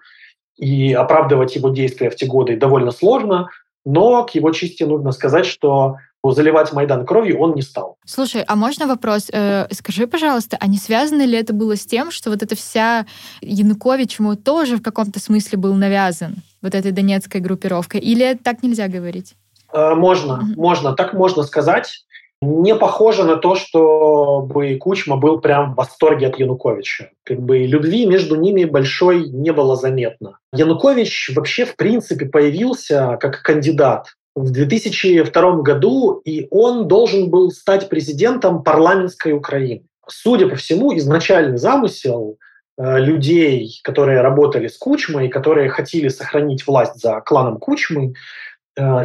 [0.58, 3.50] и оправдывать его действия в те годы довольно сложно,
[3.86, 7.98] но к его чести нужно сказать, что заливать Майдан кровью он не стал.
[8.06, 9.30] Слушай, а можно вопрос?
[9.34, 13.06] Э, скажи, пожалуйста, а не связано ли это было с тем, что вот эта вся
[13.42, 18.00] Янукович ему тоже в каком-то смысле был навязан, вот этой донецкой группировкой?
[18.00, 19.36] Или так нельзя говорить?
[19.74, 20.56] Э, можно, mm-hmm.
[20.56, 22.06] можно, так можно сказать
[22.44, 27.10] не похоже на то, чтобы Кучма был прям в восторге от Януковича.
[27.24, 30.38] Как бы любви между ними большой не было заметно.
[30.54, 37.90] Янукович вообще в принципе появился как кандидат в 2002 году, и он должен был стать
[37.90, 39.84] президентом парламентской Украины.
[40.08, 42.38] Судя по всему, изначальный замысел
[42.78, 48.16] э, людей, которые работали с Кучмой, которые хотели сохранить власть за кланом Кучмы,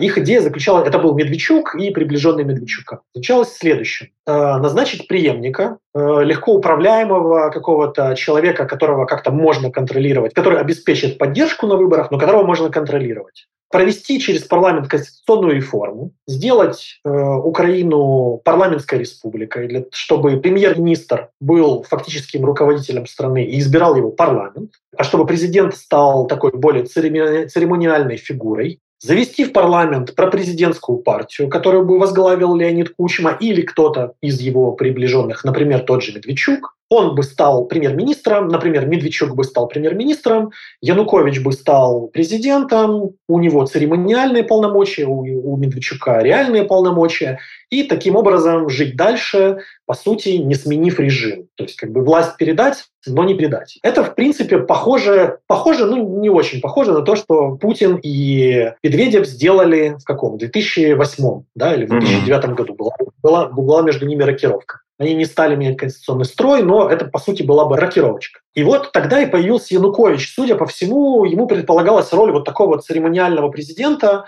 [0.00, 4.12] их идея заключалась, это был Медведчук и приближенный Медведчука, заключалась в.
[4.28, 11.66] Э, назначить преемника, э, легко управляемого какого-то человека, которого как-то можно контролировать, который обеспечит поддержку
[11.66, 13.46] на выборах, но которого можно контролировать.
[13.70, 22.44] Провести через парламент конституционную реформу, сделать э, Украину парламентской республикой, для, чтобы премьер-министр был фактическим
[22.44, 29.44] руководителем страны и избирал его парламент, а чтобы президент стал такой более церемониальной фигурой, завести
[29.44, 35.80] в парламент пропрезидентскую партию, которую бы возглавил Леонид Кучма или кто-то из его приближенных, например,
[35.80, 42.08] тот же Медведчук, он бы стал премьер-министром, например, Медведчук бы стал премьер-министром, Янукович бы стал
[42.08, 49.58] президентом, у него церемониальные полномочия, у, у Медведчука реальные полномочия, и таким образом жить дальше,
[49.84, 51.48] по сути, не сменив режим.
[51.56, 53.78] То есть как бы власть передать, но не передать.
[53.82, 59.26] Это, в принципе, похоже, похоже, ну не очень похоже на то, что Путин и Медведев
[59.26, 60.38] сделали в каком?
[60.38, 62.54] 2008 да, или в 2009 mm-hmm.
[62.54, 62.74] году.
[62.74, 64.80] Была, была, была между ними рокировка.
[64.98, 68.40] Они не стали менять конституционный строй, но это, по сути, была бы рокировочка.
[68.54, 70.34] И вот тогда и появился Янукович.
[70.34, 74.26] Судя по всему, ему предполагалась роль вот такого церемониального президента,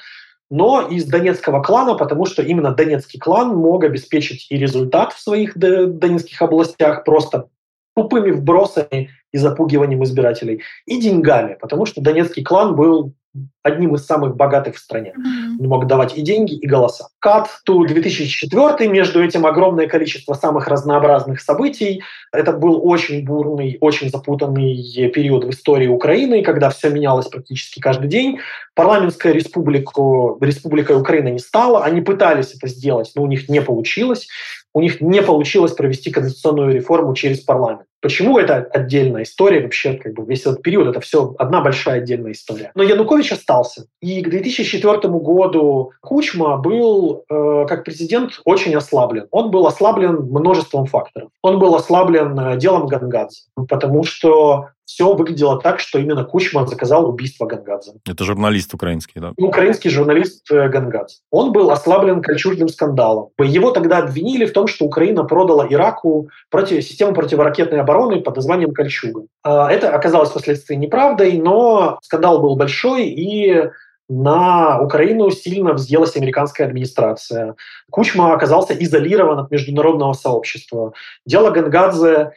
[0.48, 5.56] но из донецкого клана, потому что именно донецкий клан мог обеспечить и результат в своих
[5.56, 7.48] донецких областях просто
[7.96, 13.14] тупыми вбросами и запугиванием избирателей, и деньгами, потому что донецкий клан был
[13.62, 15.12] одним из самых богатых в стране.
[15.16, 15.60] Mm-hmm.
[15.60, 17.08] Он мог давать и деньги, и голоса.
[17.20, 22.02] Кат ту 2004 между этим огромное количество самых разнообразных событий.
[22.32, 28.08] Это был очень бурный, очень запутанный период в истории Украины, когда все менялось практически каждый
[28.08, 28.38] день.
[28.74, 30.00] Парламентская республика,
[30.40, 31.84] республика Украина не стала.
[31.84, 34.26] Они пытались это сделать, но у них не получилось.
[34.72, 37.82] У них не получилось провести конституционную реформу через парламент.
[38.00, 42.32] Почему это отдельная история вообще, как бы весь этот период, это все одна большая отдельная
[42.32, 42.72] история.
[42.74, 43.86] Но Янукович остался.
[44.00, 49.26] И к 2004 году Кучма был э, как президент очень ослаблен.
[49.30, 51.30] Он был ослаблен множеством факторов.
[51.42, 57.08] Он был ослаблен э, делом Гангадзе, потому что все выглядело так, что именно Кучма заказал
[57.08, 57.92] убийство Гангадзе.
[58.08, 59.32] Это журналист украинский, да?
[59.36, 61.18] Украинский журналист э, Гангадзе.
[61.30, 63.28] Он был ослаблен кольчужным скандалом.
[63.38, 67.89] Его тогда обвинили в том, что Украина продала Ираку против, систему противоракетной обороны
[68.24, 69.26] под названием «Кольчуга».
[69.42, 73.70] А, это оказалось впоследствии неправдой, но скандал был большой, и
[74.08, 77.54] на Украину сильно взъелась американская администрация.
[77.90, 80.92] Кучма оказался изолирован от международного сообщества.
[81.24, 82.32] Дело Гангадзе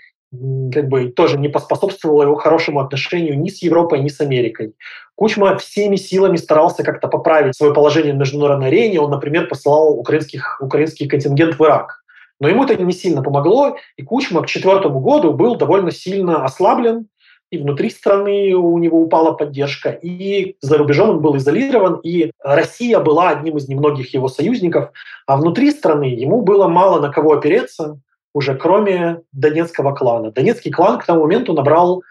[0.71, 4.75] как бы тоже не поспособствовало его хорошему отношению ни с Европой, ни с Америкой.
[5.15, 8.99] Кучма всеми силами старался как-то поправить свое положение на международной арене.
[8.99, 12.02] Он, например, посылал украинских, украинский контингент в Ирак.
[12.43, 17.07] Но ему это не сильно помогло, и Кучма к четвертому году был довольно сильно ослаблен,
[17.51, 22.99] и внутри страны у него упала поддержка, и за рубежом он был изолирован, и Россия
[22.99, 24.91] была одним из немногих его союзников,
[25.25, 27.97] а внутри страны ему было мало на кого опереться,
[28.33, 30.31] уже кроме донецкого клана.
[30.31, 32.03] Донецкий клан к тому моменту набрал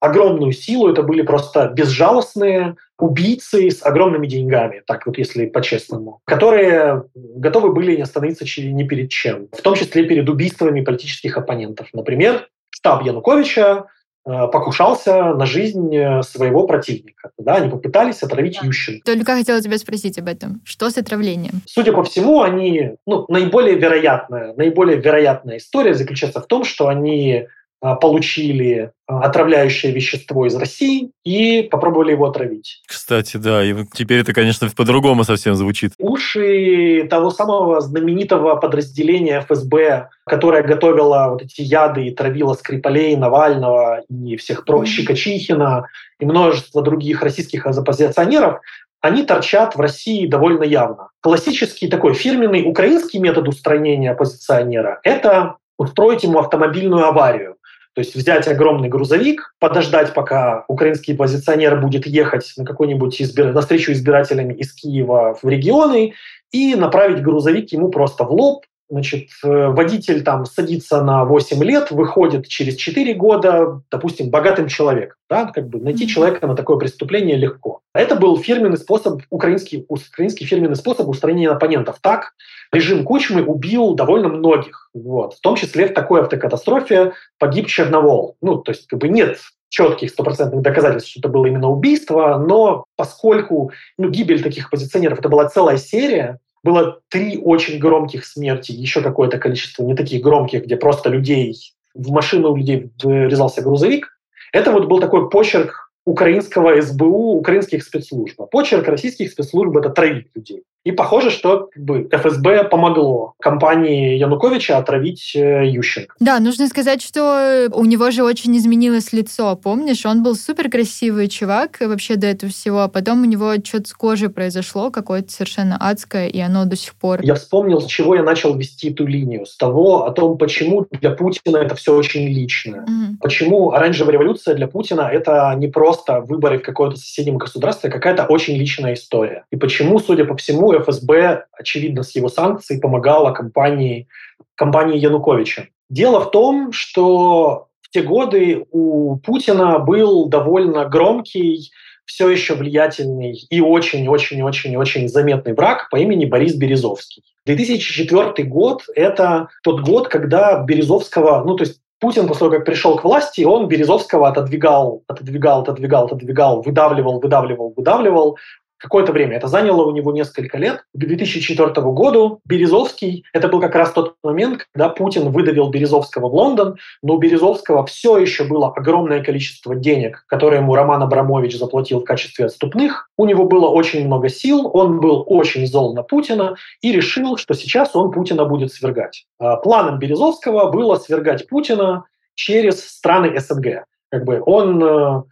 [0.00, 7.04] огромную силу, это были просто безжалостные убийцы с огромными деньгами, так вот если по-честному, которые
[7.14, 11.88] готовы были не остановиться ни перед чем, в том числе перед убийствами политических оппонентов.
[11.92, 13.86] Например, штаб Януковича
[14.28, 17.30] Э, покушался на жизнь э, своего противника.
[17.38, 18.66] Да, они попытались отравить да.
[18.66, 19.04] Ющенко.
[19.04, 20.62] Только хотела тебя спросить об этом.
[20.64, 21.62] Что с отравлением?
[21.64, 27.46] Судя по всему, они, ну, наиболее вероятная, наиболее вероятная история заключается в том, что они
[27.80, 32.82] получили а, отравляющее вещество из России и попробовали его отравить.
[32.86, 35.92] Кстати, да, и теперь это, конечно, по-другому совсем звучит.
[35.98, 44.02] Уши того самого знаменитого подразделения ФСБ, которое готовило вот эти яды и травило Скрипалей, Навального
[44.08, 45.86] и всех про Щекочихина
[46.18, 48.60] и множество других российских оппозиционеров,
[49.00, 51.10] они торчат в России довольно явно.
[51.20, 57.55] Классический такой фирменный украинский метод устранения оппозиционера– это устроить ему автомобильную аварию.
[57.96, 63.54] То есть взять огромный грузовик, подождать, пока украинский позиционер будет ехать на какой-нибудь избир...
[63.54, 66.12] на встречу избирателями из Киева в регионы
[66.52, 71.90] и направить грузовик ему просто в лоб, Значит, э, водитель там садится на 8 лет,
[71.90, 75.16] выходит через 4 года, допустим, богатым человеком.
[75.28, 75.46] Да?
[75.46, 77.80] Как бы найти человека на такое преступление легко.
[77.94, 81.96] Это был фирменный способ, украинский, украинский фирменный способ устранения оппонентов.
[82.00, 82.34] Так
[82.72, 84.90] режим Кучмы убил довольно многих.
[84.94, 85.34] Вот.
[85.34, 88.36] В том числе в такой автокатастрофе погиб Черновол.
[88.40, 92.84] Ну, то есть как бы нет четких стопроцентных доказательств, что это было именно убийство, но
[92.96, 99.00] поскольку ну, гибель таких позиционеров это была целая серия, было три очень громких смерти, еще
[99.00, 101.56] какое-то количество не таких громких, где просто людей,
[101.94, 104.18] в машину у людей врезался грузовик.
[104.52, 108.40] Это вот был такой почерк украинского СБУ, украинских спецслужб.
[108.40, 110.62] А почерк российских спецслужб— это травить людей.
[110.86, 116.14] И похоже, что как бы, ФСБ помогло компании Януковича отравить э, Ющенко.
[116.20, 119.56] Да, нужно сказать, что у него же очень изменилось лицо.
[119.56, 123.88] Помнишь, он был супер красивый чувак вообще до этого всего, а потом у него что-то
[123.88, 127.20] с кожей произошло, какое-то совершенно адское, и оно до сих пор...
[127.22, 129.44] Я вспомнил, с чего я начал вести эту линию.
[129.44, 132.82] С того, о том, почему для Путина это все очень личное.
[132.82, 133.16] Mm-hmm.
[133.20, 138.26] Почему оранжевая революция для Путина это не просто выборы в какое-то соседнем государстве, а какая-то
[138.26, 139.46] очень личная история.
[139.50, 144.08] И почему, судя по всему, ФСБ, очевидно, с его санкций помогала компании,
[144.54, 145.68] компании Януковича.
[145.88, 151.70] Дело в том, что в те годы у Путина был довольно громкий,
[152.04, 157.22] все еще влиятельный и очень-очень-очень-очень заметный враг по имени Борис Березовский.
[157.46, 162.96] 2004 год– это тот год, когда Березовского, ну то есть Путин после того, как пришел
[162.96, 168.38] к власти, он Березовского отодвигал, отодвигал, отодвигал, отодвигал, выдавливал, выдавливал, выдавливал
[168.78, 169.36] какое-то время.
[169.36, 170.84] Это заняло у него несколько лет.
[170.94, 176.34] К 2004 году Березовский, это был как раз тот момент, когда Путин выдавил Березовского в
[176.34, 182.00] Лондон, но у Березовского все еще было огромное количество денег, которые ему Роман Абрамович заплатил
[182.00, 183.10] в качестве отступных.
[183.16, 187.54] У него было очень много сил, он был очень зол на Путина и решил, что
[187.54, 189.26] сейчас он Путина будет свергать.
[189.38, 192.04] А, планом Березовского было свергать Путина
[192.34, 193.84] через страны СНГ.
[194.10, 195.22] Как бы он э,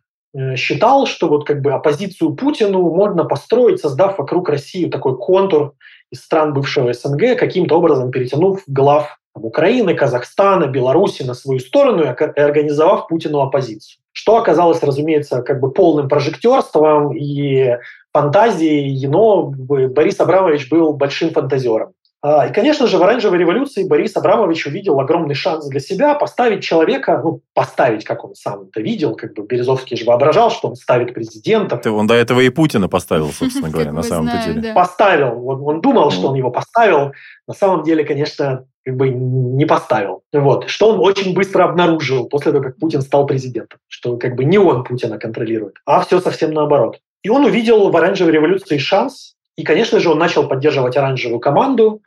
[0.56, 5.74] считал, что вот как бы оппозицию Путину можно построить, создав вокруг России такой контур
[6.10, 12.02] из стран бывшего СНГ, каким-то образом перетянув глав там, Украины, Казахстана, Беларуси на свою сторону
[12.02, 14.00] и организовав Путину оппозицию.
[14.12, 17.76] Что оказалось, разумеется, как бы полным прожектерством и
[18.12, 21.94] фантазией, но Борис Абрамович был большим фантазером.
[22.26, 26.64] А, и, конечно же, в оранжевой революции Борис Абрамович увидел огромный шанс для себя поставить
[26.64, 30.74] человека, ну, поставить, как он сам это видел, как бы Березовский же воображал, что он
[30.74, 31.78] ставит президента.
[31.90, 34.72] Он до этого и Путина поставил, собственно говоря, на самом деле.
[34.72, 35.46] Поставил.
[35.46, 37.12] Он думал, что он его поставил.
[37.46, 40.22] На самом деле, конечно, как бы не поставил.
[40.32, 40.70] Вот.
[40.70, 43.80] Что он очень быстро обнаружил после того, как Путин стал президентом.
[43.86, 47.00] Что как бы не он Путина контролирует, а все совсем наоборот.
[47.22, 52.02] И он увидел в оранжевой революции шанс и, конечно же, он начал поддерживать оранжевую команду.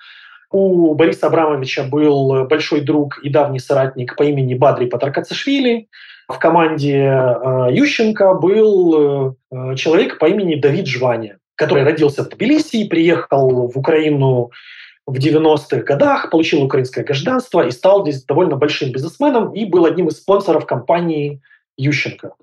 [0.52, 5.88] У Бориса Абрамовича был большой друг и давний соратник по имени Бадри Патаркацишвили.
[6.28, 12.88] В команде э, Ющенко был э, человек по имени Давид Жваня, который родился в Тбилиси,
[12.88, 14.52] приехал в Украину
[15.06, 20.10] в 90-х годах, получил украинское гражданство и стал здесь довольно большим бизнесменом и был одним
[20.10, 21.41] из спонсоров компании
[21.78, 22.34] Ющенко.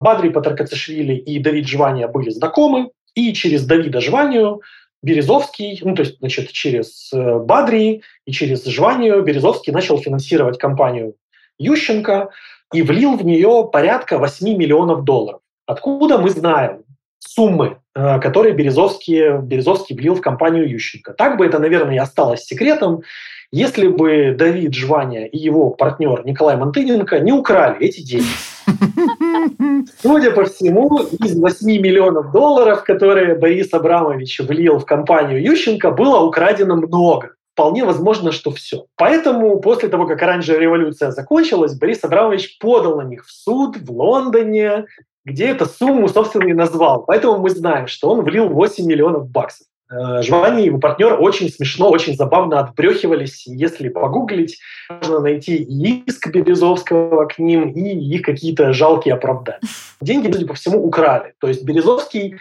[0.00, 4.62] Бадри Патаркацишвили и Давид Жвания были знакомы, и через Давида Жванию
[5.02, 11.14] Березовский, ну то есть значит, через э, Бадри и через Жванию Березовский начал финансировать компанию
[11.58, 12.30] Ющенко
[12.72, 15.40] и влил в нее порядка 8 миллионов долларов.
[15.66, 16.82] Откуда мы знаем
[17.18, 21.12] суммы, э, которые Березовский, Березовский влил в компанию Ющенко?
[21.14, 23.02] Так бы это, наверное, и осталось секретом,
[23.50, 28.26] если бы Давид Жваня и его партнер Николай Мантыненко не украли эти деньги.
[30.02, 36.20] Судя по всему, из 8 миллионов долларов, которые Борис Абрамович влил в компанию Ющенко, было
[36.20, 37.34] украдено много.
[37.54, 38.84] Вполне возможно, что все.
[38.96, 43.90] Поэтому после того, как оранжевая революция закончилась, Борис Абрамович подал на них в суд в
[43.90, 44.84] Лондоне,
[45.24, 47.04] где эту сумму, собственно, и назвал.
[47.04, 49.67] Поэтому мы знаем, что он влил 8 миллионов баксов.
[49.90, 53.46] Э, Жвани и его партнер очень смешно, очень забавно отбрехивались.
[53.46, 54.58] Если погуглить,
[54.90, 59.60] можно найти и иск Березовского к ним, и их какие-то жалкие оправдания.
[60.00, 61.34] Деньги, судя по всему, украли.
[61.40, 62.36] То есть Березовский,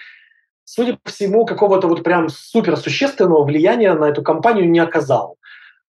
[0.66, 5.38] судя по всему, какого-то вот прям суперсущественного влияния на эту компанию не оказал.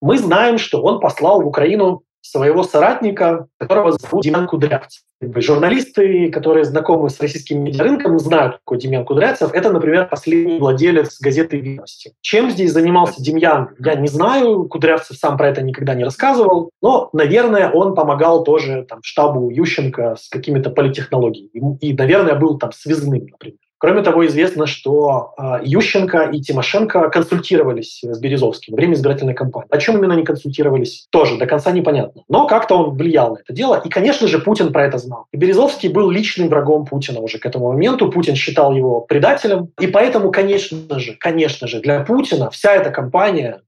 [0.01, 5.03] Мы знаем, что он послал в Украину своего соратника, которого зовут Демьян Кудрявцев.
[5.21, 9.53] Журналисты, которые знакомы с российским медиарынком, знают, какой Демьян Кудрявцев.
[9.53, 12.13] Это, например, последний владелец газеты «Видности».
[12.21, 14.65] Чем здесь занимался Демьян, я не знаю.
[14.69, 16.71] Кудрявцев сам про это никогда не рассказывал.
[16.83, 21.79] Но, наверное, он помогал тоже там, штабу Ющенко с какими-то политтехнологиями.
[21.81, 23.59] И, наверное, был там связным, например.
[23.79, 29.69] Кроме того, известно, что э, Ющенко и Тимошенко консультировались с Березовским во время избирательной кампании.
[29.71, 32.23] О чем именно они консультировались, тоже до конца непонятно.
[32.29, 33.81] Но как-то он влиял на это дело.
[33.85, 35.27] И, конечно же, Путин про это знал.
[35.33, 38.11] И Березовский был личным врагом Путина уже к этому моменту.
[38.11, 39.71] Путин считал его предателем.
[39.81, 43.61] И поэтому, конечно же, конечно же, для Путина вся эта кампания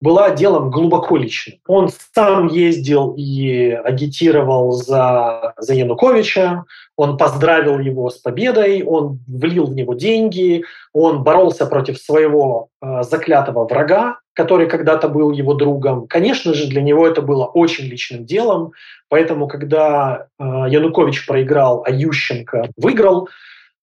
[0.00, 1.58] была делом глубоко личным.
[1.66, 6.64] Он сам ездил и агитировал за, за Януковича,
[6.96, 13.02] он поздравил его с победой, он влил в него деньги, он боролся против своего э,
[13.02, 16.06] заклятого врага, который когда-то был его другом.
[16.06, 18.72] Конечно же, для него это было очень личным делом,
[19.08, 23.28] поэтому когда э, Янукович проиграл, а Ющенко выиграл,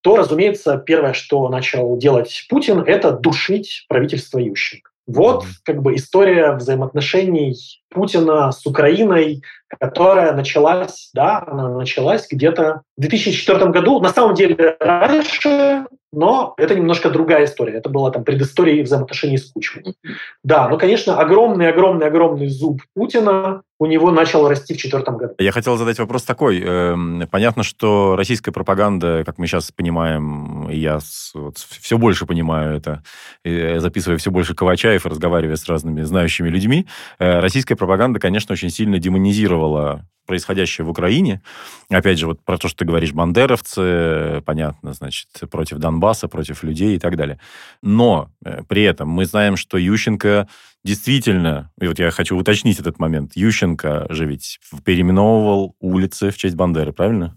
[0.01, 4.91] то, разумеется, первое, что начал делать Путин, это душить правительство Ющенко.
[5.07, 7.55] Вот как бы история взаимоотношений
[7.89, 13.99] Путина с Украиной, которая началась, да, она началась где-то в 2004 году.
[13.99, 17.73] На самом деле раньше, но это немножко другая история.
[17.73, 19.95] Это была там предыстория взаимоотношений с Кучмой.
[20.43, 25.33] Да, но, конечно, огромный-огромный-огромный зуб Путина у него начал расти в четвертом году.
[25.37, 26.61] Я хотел задать вопрос такой.
[26.61, 30.99] Эм, понятно, что российская пропаганда, как мы сейчас понимаем, я
[31.33, 33.03] вот, все больше понимаю это,
[33.43, 36.87] записывая все больше Ковачаев и разговаривая с разными знающими людьми,
[37.19, 41.41] э, российская пропаганда, конечно, очень сильно демонизировала происходящее в Украине.
[41.89, 46.95] Опять же, вот про то, что ты говоришь, бандеровцы, понятно, значит, против Донбасса, против людей
[46.95, 47.39] и так далее.
[47.81, 50.47] Но э, при этом мы знаем, что Ющенко
[50.85, 56.55] действительно, и вот я хочу уточнить этот момент, Ющенко же ведь переименовывал улицы в честь
[56.55, 57.35] Бандеры, правильно?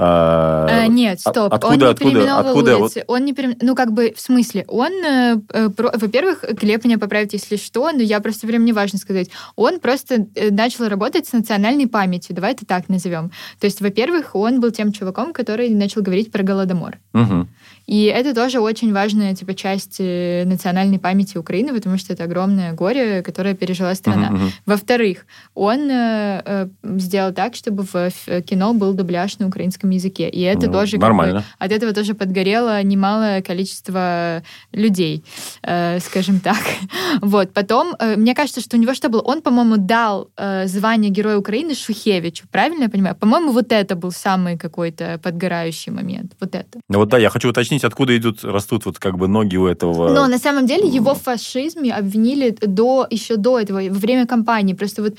[0.00, 1.52] А, а, нет, стоп.
[1.52, 3.04] Откуда, он не откуда, переименовывал откуда, улицы.
[3.08, 3.16] Вот...
[3.16, 3.56] Он не пере...
[3.60, 5.90] Ну, как бы, в смысле, он, э, э, про...
[5.92, 9.28] во-первых, Глеб меня поправит, если что, но я просто прям не важно сказать.
[9.56, 13.32] Он просто э, начал работать с национальной памятью, давай это так назовем.
[13.58, 16.98] То есть, во-первых, он был тем чуваком, который начал говорить про Голодомор.
[17.14, 17.48] Угу.
[17.88, 22.74] И это тоже очень важная типа, часть э, национальной памяти Украины, потому что это огромное
[22.74, 24.28] горе, которое пережила страна.
[24.30, 25.24] Uh-huh, Во-вторых,
[25.54, 26.68] он э, э,
[26.98, 30.28] сделал так, чтобы в, в кино был дубляж на украинском языке.
[30.28, 30.98] И это ну, тоже...
[30.98, 31.34] Нормально.
[31.34, 35.24] Как бы, от этого тоже подгорело немалое количество людей,
[35.62, 36.60] э, скажем так.
[37.22, 37.54] вот.
[37.54, 39.22] Потом, э, мне кажется, что у него что было?
[39.22, 42.46] Он, по-моему, дал э, звание Героя Украины Шухевичу.
[42.50, 43.16] Правильно я понимаю?
[43.16, 46.32] По-моему, вот это был самый какой-то подгорающий момент.
[46.38, 46.80] Вот это.
[46.90, 49.66] Ну вот да, я хочу уточнить, объяснить, откуда идут, растут вот как бы ноги у
[49.66, 50.12] этого...
[50.12, 54.74] Но на самом деле его в фашизме обвинили до, еще до этого, во время кампании.
[54.74, 55.14] Просто вот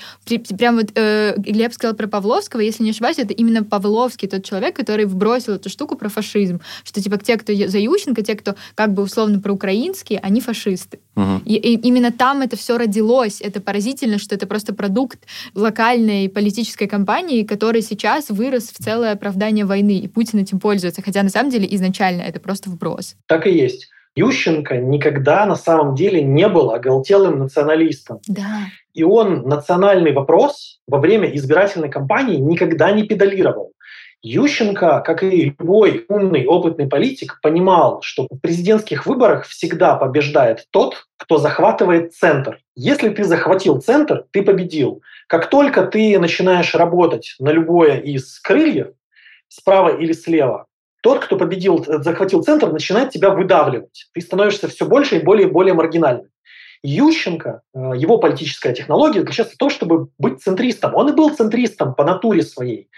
[0.57, 4.75] прям вот э, Глеб сказал про Павловского, если не ошибаюсь, это именно Павловский, тот человек,
[4.75, 6.59] который вбросил эту штуку про фашизм.
[6.83, 10.99] Что типа те, кто за Ющенко, те, кто как бы условно проукраинские, они фашисты.
[11.19, 11.41] Угу.
[11.45, 13.41] И, и именно там это все родилось.
[13.41, 15.19] Это поразительно, что это просто продукт
[15.53, 21.01] локальной политической кампании, который сейчас вырос в целое оправдание войны, и Путин этим пользуется.
[21.01, 23.15] Хотя на самом деле изначально это просто вброс.
[23.27, 23.89] Так и есть.
[24.15, 28.19] Ющенко никогда на самом деле не был оголтелым националистом.
[28.27, 28.67] Да.
[28.93, 33.71] И он национальный вопрос во время избирательной кампании никогда не педалировал.
[34.21, 41.07] Ющенко, как и любой умный, опытный политик, понимал, что в президентских выборах всегда побеждает тот,
[41.17, 42.59] кто захватывает центр.
[42.75, 45.01] Если ты захватил центр, ты победил.
[45.27, 48.89] Как только ты начинаешь работать на любое из крыльев,
[49.47, 50.65] справа или слева,
[51.01, 54.09] тот, кто победил, захватил центр, начинает тебя выдавливать.
[54.13, 56.27] Ты становишься все больше и более и более маргинальным.
[56.83, 60.95] Ющенко, э, его политическая технология заключается в том, чтобы быть центристом.
[60.95, 62.89] Он и был центристом по натуре своей.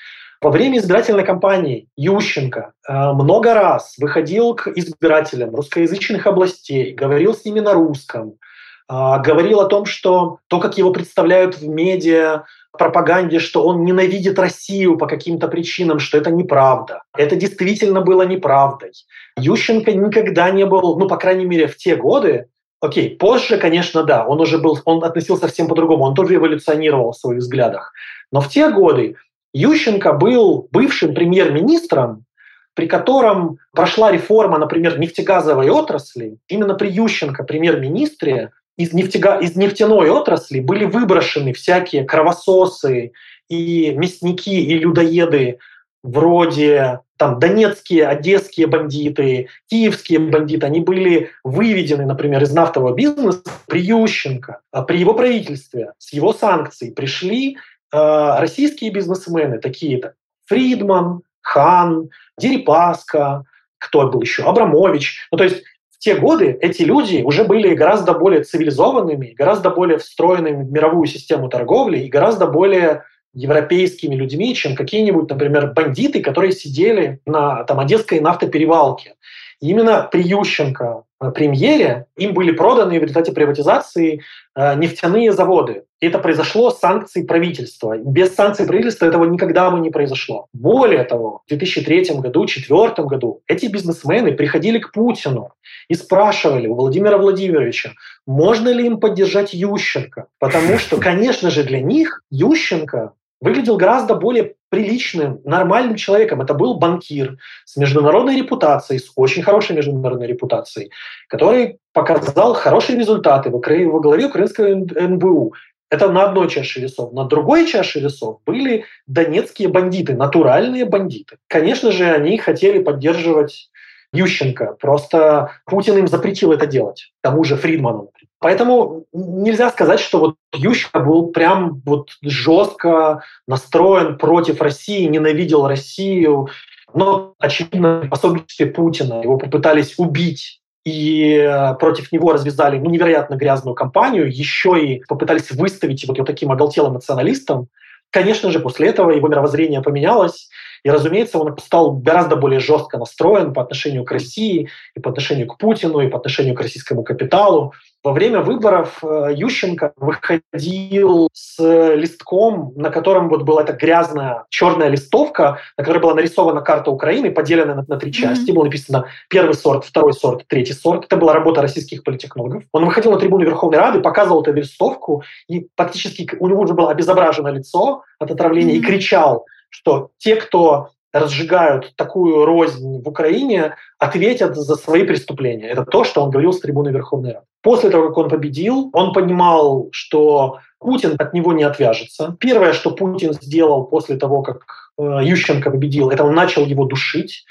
[0.41, 7.45] Во время избирательной кампании Ющенко э, много раз выходил к избирателям русскоязычных областей, говорил с
[7.45, 13.37] ними на русском, э, говорил о том, что то, как его представляют в медиа, пропаганде,
[13.37, 17.03] что он ненавидит Россию по каким-то причинам, что это неправда.
[17.15, 18.93] Это действительно было неправдой.
[19.37, 22.47] Ющенко никогда не был, ну, по крайней мере, в те годы,
[22.83, 27.15] Окей, позже, конечно, да, он уже был, он относился совсем по-другому, он тоже эволюционировал в
[27.15, 27.93] своих взглядах.
[28.31, 29.17] Но в те годы
[29.53, 32.25] Ющенко был бывшим премьер-министром,
[32.73, 36.37] при котором прошла реформа, например, нефтегазовой отрасли.
[36.47, 43.11] Именно при Ющенко, премьер-министре, из, нефтега, из нефтяной отрасли были выброшены всякие кровососы
[43.49, 45.59] и мясники и людоеды
[46.03, 53.81] вроде там донецкие, одесские бандиты, киевские бандиты, они были выведены, например, из нафтового бизнеса при
[53.81, 57.57] Ющенко, а при его правительстве, с его санкций пришли
[57.91, 60.13] российские бизнесмены, такие-то
[60.47, 63.43] Фридман, Хан, Дерипаска,
[63.77, 65.27] кто был еще, Абрамович.
[65.31, 69.97] Ну, то есть в те годы эти люди уже были гораздо более цивилизованными, гораздо более
[69.97, 76.51] встроенными в мировую систему торговли и гораздо более европейскими людьми, чем какие-нибудь, например, бандиты, которые
[76.51, 79.15] сидели на там, Одесской нафтоперевалке.
[79.61, 84.21] Именно при Ющенко э, премьере им были проданы в результате приватизации
[84.55, 85.83] э, нефтяные заводы.
[86.01, 87.95] Это произошло с санкций правительства.
[87.95, 90.47] Без санкций правительства этого никогда бы не произошло.
[90.51, 95.51] Более того, в 2003 году, 2004 году эти бизнесмены приходили к Путину
[95.89, 97.91] и спрашивали у Владимира Владимировича,
[98.25, 100.25] можно ли им поддержать Ющенко.
[100.39, 106.41] Потому что, конечно же, для них Ющенко выглядел гораздо более приличным, нормальным человеком.
[106.41, 110.91] Это был банкир с международной репутацией, с очень хорошей международной репутацией,
[111.27, 115.53] который показал хорошие результаты во главе украинского НБУ.
[115.91, 117.11] Это на одной чаше весов.
[117.11, 121.37] На другой чаше весов были донецкие бандиты, натуральные бандиты.
[121.47, 123.69] Конечно же, они хотели поддерживать
[124.13, 124.77] Ющенко.
[124.79, 127.11] Просто Путин им запретил это делать.
[127.21, 128.09] Тому же Фридману.
[128.39, 136.47] Поэтому нельзя сказать, что вот Ющенко был прям вот жестко настроен против России, ненавидел Россию.
[136.93, 139.21] Но, очевидно, в особенности Путина.
[139.21, 145.51] Его попытались убить и э, против него развязали ну, невероятно грязную кампанию, еще и попытались
[145.51, 147.67] выставить его вот таким оголтелым националистом.
[148.09, 150.49] Конечно же, после этого его мировоззрение поменялось,
[150.83, 155.47] и, разумеется, он стал гораздо более жестко настроен по отношению к России, и по отношению
[155.47, 157.73] к Путину, и по отношению к российскому капиталу.
[158.03, 161.59] Во время выборов э, Ющенко выходил с
[161.95, 167.29] листком, на котором вот была эта грязная черная листовка, на которой была нарисована карта Украины,
[167.29, 168.49] поделенная на, на три части.
[168.49, 168.55] Mm-hmm.
[168.55, 171.05] Было написано первый сорт, второй сорт, третий сорт.
[171.05, 172.63] Это была работа российских политтехнологов.
[172.71, 176.89] Он выходил на трибуну Верховной Рады, показывал эту листовку, и фактически у него уже было
[176.89, 178.79] обезображено лицо от отравления, mm-hmm.
[178.79, 185.67] и кричал, что те, кто разжигают такую рознь в Украине, ответят за свои преступления.
[185.67, 187.45] Это то, что он говорил с трибуны Верховной Рады.
[187.61, 192.37] После того, как он победил, он понимал, что Путин от него не отвяжется.
[192.39, 197.45] Первое, что Путин сделал после того, как э, Ющенко победил, это он начал его душить.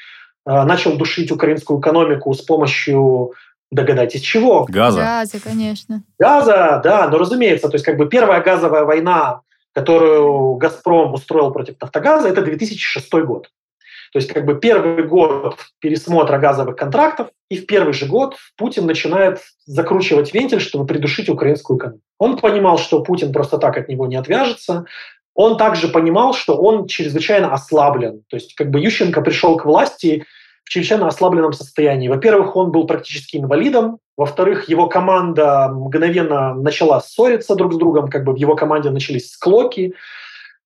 [0.47, 3.33] Э, начал душить украинскую экономику с помощью
[3.71, 4.67] Догадайтесь, чего?
[4.69, 5.01] Газа.
[5.01, 6.03] Газа, конечно.
[6.19, 7.69] Газа, да, но разумеется.
[7.69, 9.43] То есть как бы первая газовая война,
[9.75, 13.51] которую «Газпром» устроил против «Нафтогаза», это 2006 год.
[14.13, 18.87] То есть как бы первый год пересмотра газовых контрактов, и в первый же год Путин
[18.87, 22.03] начинает закручивать вентиль, чтобы придушить украинскую экономику.
[22.19, 24.85] Он понимал, что Путин просто так от него не отвяжется.
[25.35, 28.25] Он также понимал, что он чрезвычайно ослаблен.
[28.29, 30.25] То есть как бы Ющенко пришел к власти
[30.65, 32.09] в чрезвычайно ослабленном состоянии.
[32.09, 33.99] Во-первых, он был практически инвалидом.
[34.17, 39.31] Во-вторых, его команда мгновенно начала ссориться друг с другом, как бы в его команде начались
[39.31, 39.95] склоки.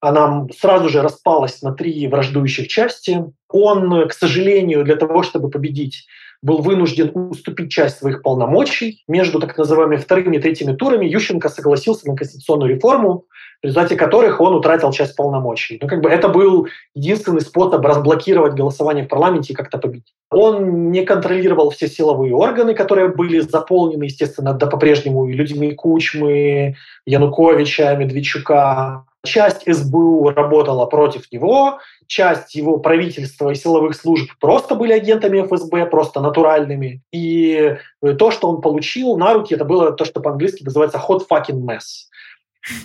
[0.01, 3.25] Она сразу же распалась на три враждующих части.
[3.49, 6.07] Он, к сожалению, для того, чтобы победить,
[6.43, 9.03] был вынужден уступить часть своих полномочий.
[9.09, 13.25] Между так называемыми вторыми и третьими турами Ющенко согласился на конституционную реформу,
[13.65, 15.79] в результате которых он утратил часть полномочий.
[15.81, 20.13] Ну, как бы это был единственный способ разблокировать голосование в парламенте и как-то победить.
[20.31, 27.97] Он не контролировал все силовые органы, которые были заполнены, естественно, да, по-прежнему людьми Кучмы, Януковича,
[27.97, 29.07] Медведчука.
[29.25, 35.87] Часть СБУ работала против него, часть его правительства и силовых служб просто были агентами ФСБ,
[35.87, 37.01] просто натуральными.
[37.13, 37.79] И
[38.19, 42.11] то, что он получил на руки, это было то, что по-английски называется hot fucking mess.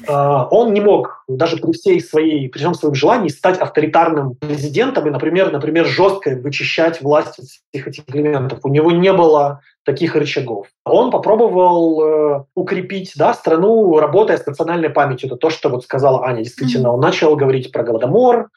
[0.08, 5.08] А, он не мог даже при всей своей, при всем своем желании стать авторитарным президентом
[5.08, 8.60] и, например, например, жестко вычищать власть из всех этих элементов.
[8.64, 10.68] У него не было таких рычагов.
[10.86, 15.28] Он попробовал э, укрепить да, страну, работая с национальной памятью.
[15.28, 16.44] Это то, что вот сказала Аня.
[16.44, 18.50] Действительно, он начал говорить про Голодомор,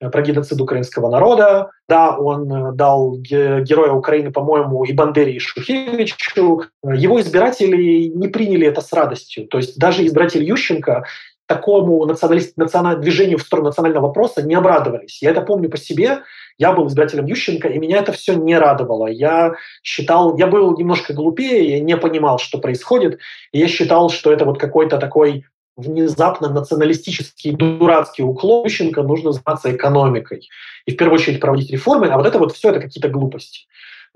[0.00, 1.70] про геноцид украинского народа.
[1.88, 6.62] Да, он э, дал героя Украины, по-моему, и Бандере, и Шухевичу.
[6.82, 9.46] Его избиратели не приняли это с радостью.
[9.46, 11.04] То есть даже избиратели Ющенко
[11.46, 15.20] такому националист, националь, движению в сторону национального вопроса не обрадовались.
[15.22, 16.20] Я это помню по себе.
[16.56, 19.08] Я был избирателем Ющенко, и меня это все не радовало.
[19.08, 23.18] Я считал, я был немножко глупее, я не понимал, что происходит,
[23.52, 25.44] и я считал, что это вот какой-то такой
[25.76, 30.48] внезапно националистический дурацкий уклон Ющенко нужно заниматься экономикой
[30.86, 33.66] и в первую очередь проводить реформы, а вот это вот все это какие-то глупости.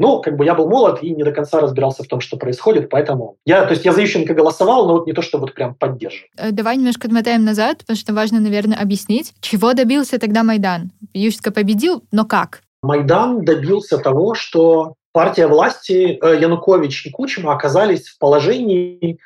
[0.01, 2.89] Ну, как бы я был молод и не до конца разбирался в том, что происходит,
[2.89, 5.75] поэтому я, то есть я за Ющенко голосовал, но вот не то, что вот прям
[5.75, 6.31] поддерживаю.
[6.37, 10.93] Э, давай немножко отмотаем назад, потому что важно, наверное, объяснить, чего добился тогда Майдан.
[11.15, 12.63] Ющенко победил, но как?
[12.81, 19.19] Майдан добился того, что партия власти э, Янукович и Кучма оказались в положении,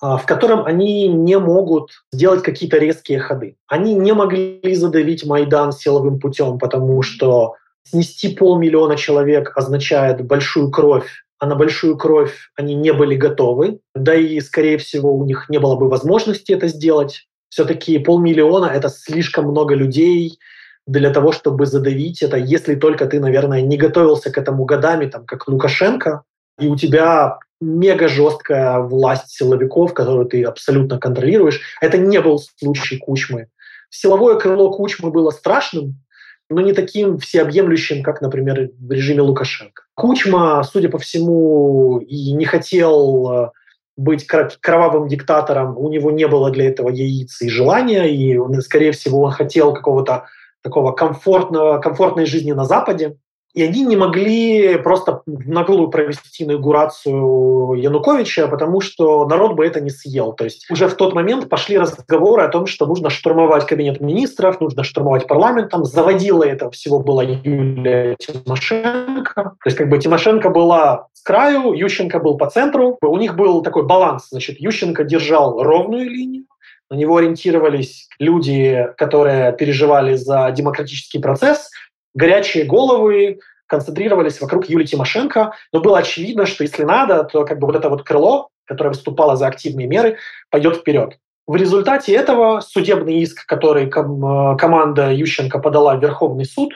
[0.00, 3.56] в котором они не могут сделать какие-то резкие ходы.
[3.66, 11.24] Они не могли задавить Майдан силовым путем, потому что снести полмиллиона человек означает большую кровь,
[11.38, 15.58] а на большую кровь они не были готовы, да и, скорее всего, у них не
[15.58, 17.26] было бы возможности это сделать.
[17.48, 20.38] Все-таки полмиллиона— это слишком много людей
[20.86, 25.24] для того, чтобы задавить это, если только ты, наверное, не готовился к этому годами, там,
[25.24, 26.22] как Лукашенко,
[26.58, 31.60] и у тебя мега жесткая власть силовиков, которую ты абсолютно контролируешь.
[31.80, 33.48] Это не был случай Кучмы.
[33.90, 36.02] Силовое крыло Кучмы было страшным,
[36.48, 39.84] но не таким всеобъемлющим, как, например, в режиме Лукашенко.
[39.94, 43.50] Кучма, судя по всему, и не хотел э,
[43.96, 49.22] быть кровавым диктатором, у него не было для этого яиц и желания, и, скорее всего,
[49.22, 50.26] он хотел какого-то
[50.62, 53.16] такого комфортного, комфортной жизни на Западе.
[53.56, 59.88] И они не могли просто наглую провести инаугурацию Януковича, потому что народ бы это не
[59.88, 60.34] съел.
[60.34, 64.60] То есть уже в тот момент пошли разговоры о том, что нужно штурмовать кабинет министров,
[64.60, 65.70] нужно штурмовать парламент.
[65.70, 69.32] Там заводила этого всего была Юлия Тимошенко.
[69.34, 72.98] То есть как бы Тимошенко была с краю, Ющенко был по центру.
[73.00, 74.28] У них был такой баланс.
[74.30, 76.44] Значит, Ющенко держал ровную линию,
[76.90, 81.70] на него ориентировались люди, которые переживали за демократический процесс–
[82.16, 87.66] горячие головы концентрировались вокруг Юлии Тимошенко, но было очевидно, что если надо, то как бы
[87.66, 90.16] вот это вот крыло, которое выступало за активные меры,
[90.50, 91.18] пойдет вперед.
[91.46, 96.72] В результате этого судебный иск, который ком- э, команда Ющенко подала в Верховный суд,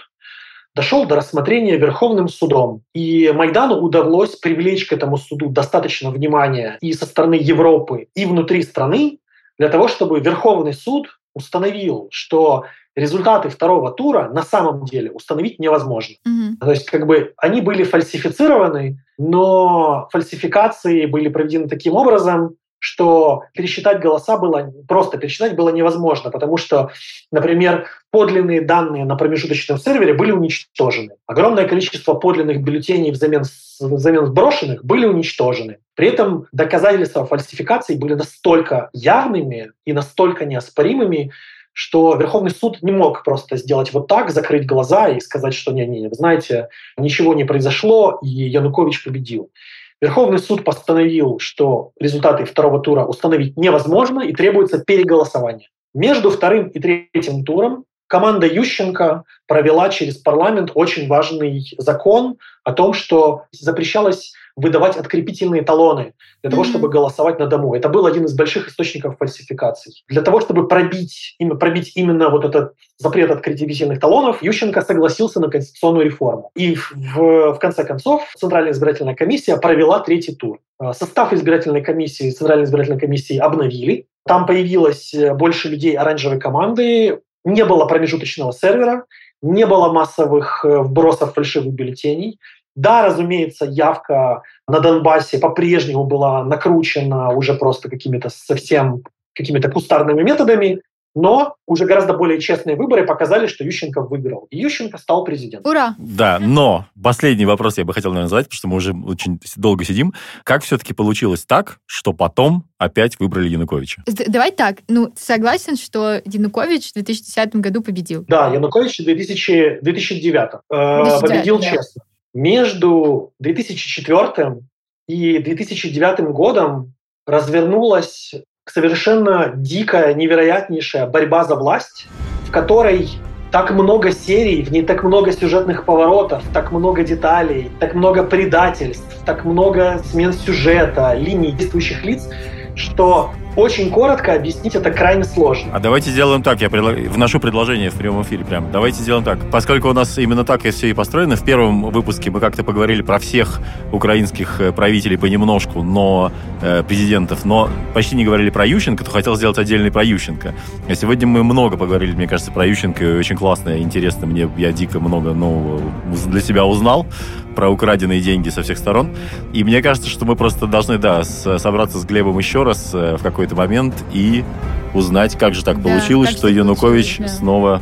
[0.77, 2.83] дошел до рассмотрения Верховным судом.
[2.95, 8.63] И Майдану удалось привлечь к этому суду достаточно внимания и со стороны Европы, и внутри
[8.63, 9.19] страны,
[9.59, 12.65] для того, чтобы Верховный суд установил, что
[13.01, 16.15] результаты второго тура на самом деле установить невозможно.
[16.27, 16.57] Mm-hmm.
[16.61, 24.01] То есть как бы они были фальсифицированы, но фальсификации были проведены таким образом, что пересчитать
[24.01, 26.91] голоса было просто пересчитать было невозможно, потому что,
[27.31, 31.15] например, подлинные данные на промежуточном сервере были уничтожены.
[31.27, 33.45] Огромное количество подлинных бюллетеней взамен,
[33.79, 35.79] взамен сброшенных были уничтожены.
[35.95, 41.33] При этом доказательства фальсификации были настолько явными и настолько неоспоримыми,
[41.81, 46.09] что Верховный суд не мог просто сделать вот так, закрыть глаза и сказать, что не-не,
[46.09, 46.69] вы знаете,
[46.99, 49.51] ничего не произошло, и Янукович победил.
[49.99, 55.69] Верховный суд постановил, что результаты второго тура установить невозможно и требуется переголосование.
[55.95, 62.93] Между вторым и третьим туром команда Ющенко провела через парламент очень важный закон о том,
[62.93, 67.75] что запрещалось выдавать открепительные талоны для того, чтобы голосовать на дому.
[67.75, 70.05] Это был один из больших источников фальсификаций.
[70.09, 75.49] Для того, чтобы пробить, именно, пробить именно вот этот запрет открепительных талонов, Ющенко согласился на
[75.49, 76.51] конституционную реформу.
[76.57, 80.59] И в, в конце концов Центральная избирательная комиссия провела третий тур.
[80.81, 84.07] А, состав избирательной комиссии, Центральной избирательной комиссии обновили.
[84.27, 89.05] Там появилось э, больше людей оранжевой команды, не было промежуточного сервера,
[89.43, 92.39] не было массовых э, вбросов фальшивых бюллетеней.
[92.77, 99.03] Да, разумеется, явка на Донбассе по-прежнему была накручена уже просто какими-то совсем
[99.35, 100.83] какими-то кустарными методами,
[101.15, 104.47] но уже гораздо более честные выборы показали, что Ющенко выиграл.
[104.51, 105.71] И Ющенко стал президентом.
[105.71, 105.95] Ура!
[105.99, 109.85] Да, но последний вопрос я бы хотел, наверное, задать, потому что мы уже очень долго
[109.85, 110.15] сидим.
[110.45, 114.03] Как все-таки получилось так, что потом опять выбрали Януковича?
[114.07, 114.79] Давай так.
[114.89, 118.25] Ну, согласен, что Янукович в 2010 году победил?
[118.29, 121.71] Да, Янукович в 2000, 2009 э, 2009 победил да.
[121.71, 122.03] честно.
[122.33, 124.61] Между 2004
[125.09, 126.95] и 2009 годом
[127.27, 128.33] развернулась
[128.73, 132.07] совершенно дикая, невероятнейшая борьба за власть,
[132.47, 133.09] в которой
[133.51, 139.23] так много серий, в ней так много сюжетных поворотов, так много деталей, так много предательств,
[139.25, 142.29] так много смен сюжета, линий действующих лиц,
[142.77, 145.71] что очень коротко объяснить это крайне сложно.
[145.73, 146.97] А давайте сделаем так, я предлаг...
[146.97, 148.69] вношу предложение в прямом эфире прямо.
[148.69, 149.39] Давайте сделаем так.
[149.51, 153.03] Поскольку у нас именно так и все и построено, в первом выпуске мы как-то поговорили
[153.03, 153.61] про всех
[153.93, 156.33] украинских э, правителей понемножку, но
[156.63, 160.55] э, президентов, но почти не говорили про Ющенко, то хотел сделать отдельный про Ющенко.
[160.89, 165.01] А сегодня мы много поговорили, мне кажется, про Ющенко, очень классно, интересно мне, я дико
[165.01, 165.81] много нового
[166.27, 167.07] для себя узнал
[167.55, 169.11] про украденные деньги со всех сторон.
[169.53, 173.23] И мне кажется, что мы просто должны, да, собраться с Глебом еще раз э, в
[173.41, 174.45] какой-то момент и
[174.93, 177.29] узнать, как же так да, получилось, что Янукович да.
[177.29, 177.81] снова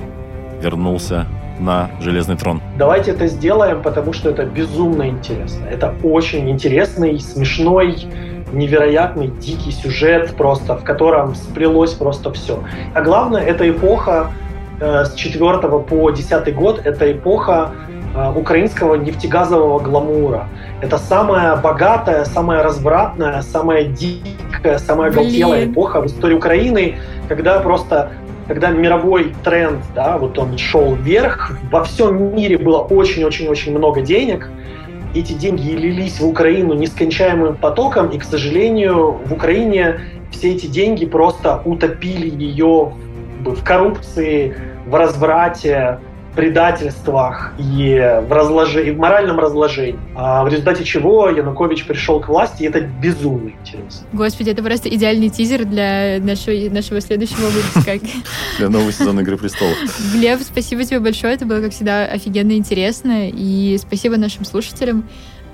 [0.63, 1.27] вернулся
[1.59, 2.63] на железный трон.
[2.77, 5.67] Давайте это сделаем, потому что это безумно интересно.
[5.67, 7.97] Это очень интересный, смешной,
[8.53, 12.63] невероятный, дикий сюжет просто, в котором сплелось просто все.
[12.95, 14.31] А главное, эта эпоха
[14.79, 17.73] э, с 4 по 10 год, это эпоха
[18.37, 20.49] украинского нефтегазового гламура.
[20.81, 26.97] Это самая богатая, самая развратная, самая дикая, самая оголтелая эпоха в истории Украины,
[27.29, 28.11] когда просто
[28.49, 34.49] когда мировой тренд, да, вот он шел вверх, во всем мире было очень-очень-очень много денег,
[35.15, 40.01] эти деньги лились в Украину нескончаемым потоком, и, к сожалению, в Украине
[40.31, 42.93] все эти деньги просто утопили ее
[43.41, 44.57] в коррупции,
[44.87, 45.99] в разврате,
[46.39, 48.87] предательствах и в, разложи...
[48.87, 53.51] и в моральном разложении, а в результате чего Янукович пришел к власти, и это безумно
[53.51, 54.07] интересно.
[54.13, 57.99] Господи, это просто идеальный тизер для нашего, нашего следующего выпуска.
[58.59, 59.77] Для нового сезона «Игры престолов».
[60.15, 65.09] Глеб, спасибо тебе большое, это было, как всегда, офигенно интересно, и спасибо нашим слушателям.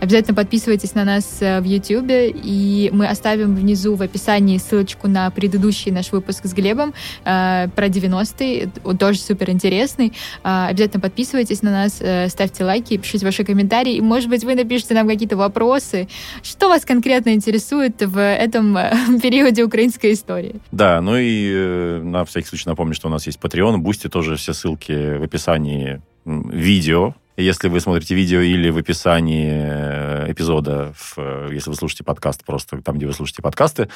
[0.05, 5.31] Обязательно подписывайтесь на нас э, в YouTube, и мы оставим внизу в описании ссылочку на
[5.31, 6.93] предыдущий наш выпуск с Глебом
[7.25, 10.13] э, про 90-е, он тоже супер интересный.
[10.45, 14.55] Э, обязательно подписывайтесь на нас, э, ставьте лайки, пишите ваши комментарии, и, может быть, вы
[14.57, 16.07] напишите нам какие-то вопросы.
[16.43, 18.93] Что вас конкретно интересует в этом э,
[19.23, 20.57] периоде украинской истории?
[20.71, 24.37] Да, ну и э, на всякий случай напомню, что у нас есть Patreon, Бусти тоже
[24.37, 31.14] все ссылки в описании видео если вы смотрите видео или в описании э, эпизода, в,
[31.18, 33.89] э, если вы слушаете подкаст, просто там, где вы слушаете подкасты,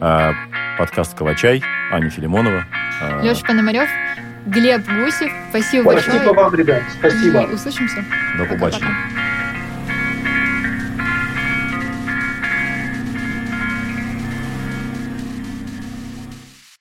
[0.00, 0.32] э,
[0.78, 2.64] подкаст «Калачай», Аня Филимонова.
[3.22, 3.88] Леша Пономарев,
[4.46, 6.16] Глеб Гусев, спасибо, спасибо большое.
[6.16, 7.42] Спасибо вам, ребят, спасибо.
[7.42, 8.04] И услышимся.
[8.38, 9.31] До побачення.